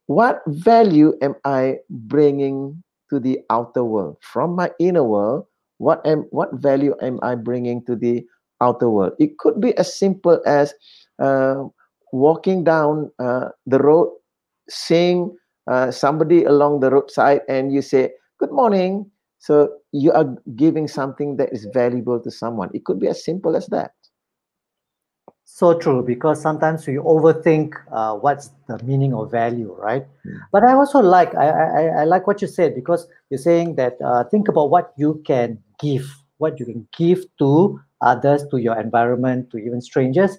what 0.06 0.42
value 0.48 1.14
am 1.22 1.36
i 1.44 1.78
bringing 1.90 2.82
to 3.10 3.20
the 3.20 3.40
outer 3.50 3.84
world? 3.84 4.18
From 4.22 4.56
my 4.56 4.72
inner 4.80 5.04
world 5.04 5.46
what 5.78 6.06
am 6.06 6.26
what 6.32 6.54
value 6.54 6.96
am 7.02 7.20
i 7.22 7.36
bringing 7.36 7.84
to 7.86 7.96
the 7.96 8.26
outer 8.62 8.90
world? 8.90 9.14
It 9.20 9.38
could 9.38 9.62
be 9.62 9.78
as 9.78 9.98
simple 9.98 10.42
as 10.46 10.74
uh, 11.20 11.64
walking 12.12 12.64
down 12.64 13.12
uh, 13.20 13.50
the 13.66 13.80
road 13.80 14.10
seeing 14.70 15.36
uh, 15.68 15.92
somebody 15.92 16.44
along 16.44 16.80
the 16.80 16.90
roadside 16.90 17.42
and 17.48 17.72
you 17.74 17.82
say 17.82 18.12
good 18.40 18.52
morning 18.52 19.10
so 19.40 19.70
you 19.92 20.12
are 20.12 20.26
giving 20.56 20.88
something 20.88 21.38
that 21.38 21.52
is 21.54 21.68
valuable 21.74 22.20
to 22.20 22.32
someone 22.32 22.70
it 22.74 22.86
could 22.86 23.00
be 23.00 23.08
as 23.08 23.24
simple 23.24 23.56
as 23.56 23.68
that 23.68 23.92
So 25.46 25.78
true, 25.80 26.04
because 26.04 26.42
sometimes 26.42 26.86
we 26.86 26.96
overthink 26.96 27.74
uh, 27.92 28.16
what's 28.16 28.50
the 28.68 28.78
meaning 28.84 29.14
of 29.14 29.32
value, 29.32 29.74
right? 29.80 30.06
Mm. 30.26 30.40
But 30.52 30.64
I 30.64 30.74
also 30.74 31.00
like 31.00 31.34
I, 31.36 31.48
I 31.50 31.66
I- 31.82 32.02
I 32.02 32.04
like 32.04 32.28
what 32.28 32.42
you 32.42 32.48
said 32.48 32.76
because 32.76 33.08
you're 33.30 33.40
saying 33.40 33.76
that 33.76 33.96
uh, 34.04 34.24
think 34.26 34.48
about 34.50 34.70
what 34.70 34.94
you 34.98 35.22
can 35.26 35.58
give, 35.80 36.06
what 36.38 36.60
you 36.60 36.66
can 36.66 36.88
give 36.98 37.24
to 37.40 37.80
others, 38.02 38.46
to 38.52 38.58
your 38.58 38.78
environment, 38.80 39.50
to 39.52 39.58
even 39.58 39.82
strangers. 39.82 40.38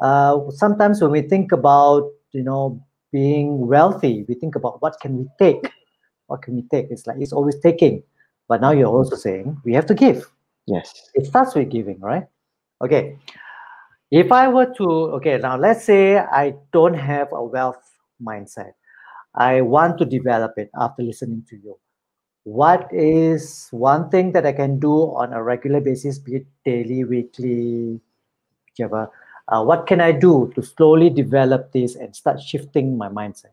Uh, 0.00 0.38
sometimes 0.50 1.02
when 1.02 1.10
we 1.10 1.22
think 1.22 1.52
about 1.52 2.08
you 2.32 2.42
know 2.42 2.80
being 3.14 3.68
wealthy, 3.68 4.26
we 4.28 4.34
think 4.34 4.56
about 4.56 4.82
what 4.82 4.98
can 5.00 5.16
we 5.16 5.26
take, 5.38 5.70
what 6.26 6.42
can 6.42 6.56
we 6.56 6.62
take. 6.62 6.90
It's 6.90 7.06
like 7.06 7.18
it's 7.20 7.32
always 7.32 7.54
taking, 7.60 8.02
but 8.48 8.60
now 8.60 8.72
you're 8.72 8.90
also 8.90 9.14
saying 9.14 9.56
we 9.64 9.72
have 9.72 9.86
to 9.86 9.94
give. 9.94 10.26
yes 10.66 10.90
It 11.14 11.26
starts 11.26 11.54
with 11.54 11.70
giving, 11.70 12.00
right? 12.00 12.26
Okay. 12.82 13.16
If 14.10 14.32
I 14.32 14.48
were 14.48 14.66
to, 14.78 14.88
okay, 15.18 15.38
now 15.38 15.56
let's 15.56 15.84
say 15.84 16.18
I 16.18 16.54
don't 16.72 16.94
have 16.94 17.30
a 17.32 17.42
wealth 17.42 17.86
mindset. 18.18 18.74
I 19.34 19.60
want 19.60 19.98
to 19.98 20.04
develop 20.04 20.58
it 20.58 20.70
after 20.74 21.02
listening 21.02 21.46
to 21.50 21.56
you. 21.56 21.78
What 22.42 22.90
is 22.92 23.68
one 23.70 24.10
thing 24.10 24.32
that 24.32 24.44
I 24.44 24.52
can 24.52 24.78
do 24.80 25.14
on 25.14 25.32
a 25.32 25.42
regular 25.42 25.80
basis, 25.80 26.18
be 26.18 26.42
it 26.42 26.46
daily, 26.64 27.04
weekly, 27.04 28.00
whichever? 28.66 29.10
Uh, 29.48 29.62
what 29.62 29.86
can 29.86 30.00
I 30.00 30.12
do 30.12 30.52
to 30.54 30.62
slowly 30.62 31.10
develop 31.10 31.72
this 31.72 31.96
and 31.96 32.14
start 32.16 32.40
shifting 32.40 32.96
my 32.96 33.08
mindset? 33.08 33.52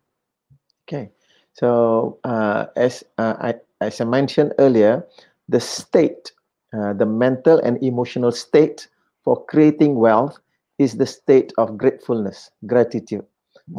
Okay, 0.87 1.09
so 1.53 2.19
uh, 2.23 2.67
as 2.75 3.03
uh, 3.17 3.35
I 3.39 3.55
as 3.81 4.01
I 4.01 4.05
mentioned 4.05 4.53
earlier, 4.59 5.05
the 5.49 5.59
state, 5.59 6.31
uh, 6.73 6.93
the 6.93 7.05
mental 7.05 7.59
and 7.59 7.81
emotional 7.83 8.31
state 8.31 8.87
for 9.23 9.43
creating 9.45 9.95
wealth 9.95 10.37
is 10.77 10.97
the 10.97 11.05
state 11.05 11.53
of 11.57 11.77
gratefulness, 11.77 12.49
gratitude. 12.65 13.25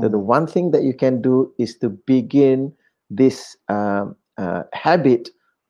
So 0.00 0.08
the 0.08 0.18
Mm, 0.18 0.18
one 0.18 0.46
thing 0.46 0.70
that 0.72 0.82
you 0.82 0.94
can 0.94 1.22
do 1.22 1.52
is 1.58 1.76
to 1.78 1.90
begin 1.90 2.72
this 3.10 3.56
um, 3.68 4.16
uh, 4.38 4.64
habit 4.72 5.28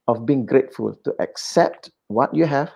of 0.08 0.26
being 0.26 0.46
grateful, 0.46 0.94
to 1.04 1.14
accept 1.20 1.90
what 2.08 2.34
you 2.34 2.46
have, 2.46 2.70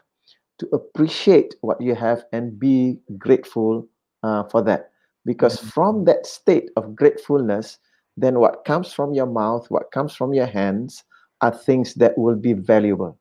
to 0.58 0.66
appreciate 0.68 1.54
what 1.60 1.80
you 1.80 1.94
have, 1.94 2.24
and 2.32 2.58
be 2.58 2.98
grateful 3.18 3.86
uh, 4.22 4.44
for 4.44 4.62
that. 4.62 4.90
Because 5.24 5.58
mm-hmm. 5.58 5.68
from 5.68 6.04
that 6.04 6.26
state 6.26 6.70
of 6.76 6.94
gratefulness, 6.94 7.78
then 8.16 8.38
what 8.38 8.64
comes 8.64 8.92
from 8.92 9.12
your 9.12 9.26
mouth, 9.26 9.66
what 9.70 9.90
comes 9.90 10.14
from 10.14 10.32
your 10.32 10.46
hands, 10.46 11.04
are 11.42 11.54
things 11.54 11.94
that 11.94 12.16
will 12.16 12.36
be 12.36 12.54
valuable, 12.54 13.18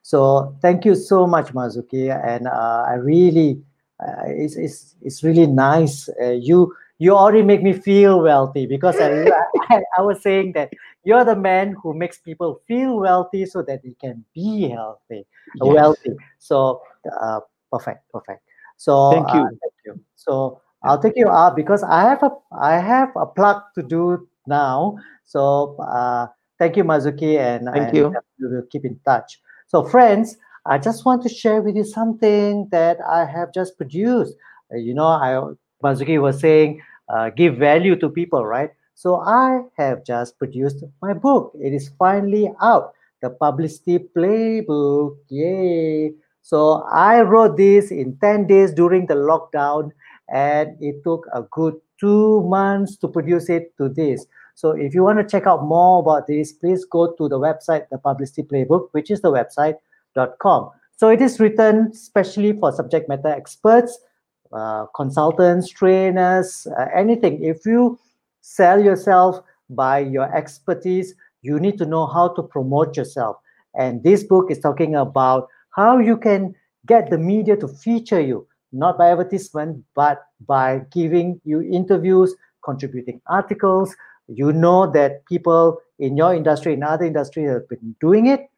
So 0.03 0.57
thank 0.62 0.85
you 0.85 0.95
so 0.95 1.27
much, 1.27 1.53
Marzuki, 1.53 2.14
and 2.14 2.47
uh, 2.47 2.85
I 2.89 2.95
really, 2.95 3.61
uh, 3.99 4.22
it's, 4.27 4.55
it's, 4.55 4.95
it's 5.03 5.25
really 5.25 5.47
nice. 5.47 6.09
Uh, 6.22 6.31
you 6.31 6.72
you 6.99 7.14
already 7.14 7.42
make 7.42 7.62
me 7.62 7.72
feel 7.72 8.22
wealthy 8.22 8.66
because 8.66 8.97
I, 9.01 9.30
I, 9.70 9.82
I, 9.99 10.03
was 10.03 10.22
saying 10.22 10.53
that 10.53 10.72
you're 11.03 11.24
the 11.24 11.36
man 11.36 11.74
who 11.82 11.92
makes 11.92 12.18
people 12.18 12.61
feel 12.68 12.99
wealthy 12.99 13.47
so 13.47 13.62
that 13.62 13.82
they 13.82 13.95
can 14.01 14.24
be 14.34 14.68
healthy, 14.68 15.26
yes. 15.55 15.61
wealthy. 15.61 16.11
So 16.38 16.82
uh, 17.20 17.40
perfect, 17.72 18.09
perfect. 18.12 18.42
So 18.76 19.11
thank 19.12 19.34
you, 19.34 19.40
uh, 19.40 19.49
thank 19.49 19.74
you. 19.86 20.01
So 20.14 20.61
I'll 20.82 21.01
take 21.01 21.14
you 21.16 21.28
out 21.28 21.57
because 21.57 21.82
I 21.82 22.03
have 22.03 22.22
a 22.22 22.30
I 22.53 22.78
have 22.78 23.11
a 23.16 23.26
plug 23.26 23.62
to 23.74 23.82
do 23.82 24.28
now. 24.47 24.97
So 25.24 25.76
uh, 25.80 26.28
thank 26.59 26.76
you, 26.76 26.84
Marzuki, 26.84 27.38
and 27.38 27.68
thank 27.72 27.88
and 27.88 27.97
you. 27.97 28.14
We 28.38 28.49
will 28.49 28.66
keep 28.70 28.84
in 28.84 29.01
touch. 29.05 29.40
So 29.66 29.82
friends, 29.82 30.36
I 30.66 30.78
just 30.78 31.05
want 31.05 31.22
to 31.22 31.28
share 31.28 31.61
with 31.62 31.76
you 31.76 31.84
something 31.84 32.68
that 32.70 32.99
I 33.09 33.24
have 33.24 33.53
just 33.53 33.76
produced. 33.76 34.34
Uh, 34.72 34.76
you 34.76 34.95
know, 34.95 35.07
I 35.07 35.53
Marzuki 35.85 36.20
was 36.20 36.41
saying, 36.41 36.80
uh, 37.09 37.30
give 37.30 37.57
value 37.57 37.95
to 37.97 38.09
people, 38.09 38.47
right? 38.47 38.70
So 38.95 39.16
I 39.16 39.62
have 39.76 40.05
just 40.05 40.39
produced 40.39 40.82
my 41.03 41.12
book. 41.12 41.53
It 41.61 41.74
is 41.74 41.91
finally 41.99 42.51
out, 42.62 42.95
the 43.20 43.30
Publicity 43.30 43.99
Playbook. 43.99 45.16
Yay! 45.28 46.14
So 46.43 46.85
I 46.93 47.20
wrote 47.22 47.57
this 47.57 47.91
in 47.91 48.16
10 48.18 48.47
days 48.47 48.72
during 48.72 49.07
the 49.07 49.14
lockdown, 49.14 49.91
and 50.28 50.76
it 50.80 51.03
took 51.05 51.26
a 51.35 51.43
good 51.51 51.74
two 52.01 52.43
months 52.49 52.97
to 52.99 53.09
produce 53.09 53.49
it 53.49 53.76
to 53.78 53.89
this. 53.89 54.26
So 54.55 54.70
if 54.70 54.95
you 54.95 55.03
want 55.03 55.18
to 55.18 55.26
check 55.26 55.47
out 55.47 55.64
more 55.64 56.01
about 56.01 56.26
this, 56.26 56.53
please 56.53 56.85
go 56.85 57.12
to 57.12 57.28
the 57.28 57.39
website, 57.39 57.89
the 57.91 57.99
Publicity 57.99 58.43
Playbook, 58.43 58.89
which 58.93 59.11
is 59.11 59.20
the 59.20 59.32
website.com. 59.32 60.70
So 60.97 61.09
it 61.09 61.20
is 61.20 61.41
written 61.41 61.93
specially 61.93 62.53
for 62.53 62.72
subject 62.72 63.09
matter 63.09 63.28
experts 63.28 63.99
uh, 64.55 64.86
consultants, 64.94 65.68
trainers, 65.68 66.66
uh, 66.78 66.86
anything. 66.94 67.42
If 67.42 67.66
you 67.66 67.98
sell 68.40 68.82
yourself 68.82 69.40
by 69.70 69.98
your 70.00 70.34
expertise, 70.34 71.14
you 71.42 71.59
need 71.59 71.78
to 71.78 71.86
know 71.86 72.07
how 72.07 72.28
to 72.34 72.42
promote 72.42 72.96
yourself. 72.96 73.36
And 73.74 74.02
this 74.02 74.22
book 74.22 74.50
is 74.50 74.61
talking 74.61 74.94
about 74.94 75.48
how 75.70 75.98
you 75.98 76.16
can 76.16 76.55
get 76.86 77.11
the 77.11 77.18
media 77.18 77.57
to 77.57 77.68
feature 77.68 78.20
you, 78.20 78.46
not 78.72 78.96
by 78.98 79.11
advertisement, 79.11 79.84
but 79.94 80.22
by 80.46 80.82
giving 80.92 81.40
you 81.44 81.61
interviews, 81.62 82.34
contributing 82.64 83.20
articles. 83.26 83.94
You 84.28 84.52
know 84.52 84.90
that 84.92 85.24
people 85.26 85.78
in 85.98 86.16
your 86.16 86.34
industry, 86.34 86.74
in 86.74 86.82
other 86.82 87.05
industries 87.05 87.50
have 87.50 87.68
been 87.68 87.94
doing 88.00 88.26
it. 88.26 88.48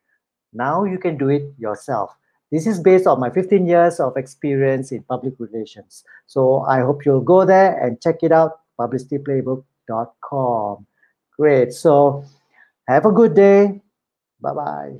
Now 0.52 0.84
you 0.84 0.98
can 0.98 1.16
do 1.16 1.28
it 1.28 1.52
yourself. 1.58 2.14
This 2.52 2.66
is 2.66 2.80
based 2.80 3.06
on 3.06 3.20
my 3.20 3.30
15 3.30 3.66
years 3.66 4.00
of 4.00 4.16
experience 4.16 4.92
in 4.92 5.02
public 5.02 5.34
relations. 5.38 6.04
So 6.26 6.60
I 6.62 6.80
hope 6.80 7.04
you'll 7.04 7.20
go 7.20 7.44
there 7.44 7.78
and 7.78 8.00
check 8.00 8.22
it 8.22 8.32
out, 8.32 8.60
publicityplaybook.com. 8.78 10.86
Great. 11.38 11.72
So 11.72 12.24
have 12.88 13.04
a 13.04 13.12
good 13.12 13.34
day. 13.34 13.82
Bye 14.40 14.54
bye. 14.54 14.94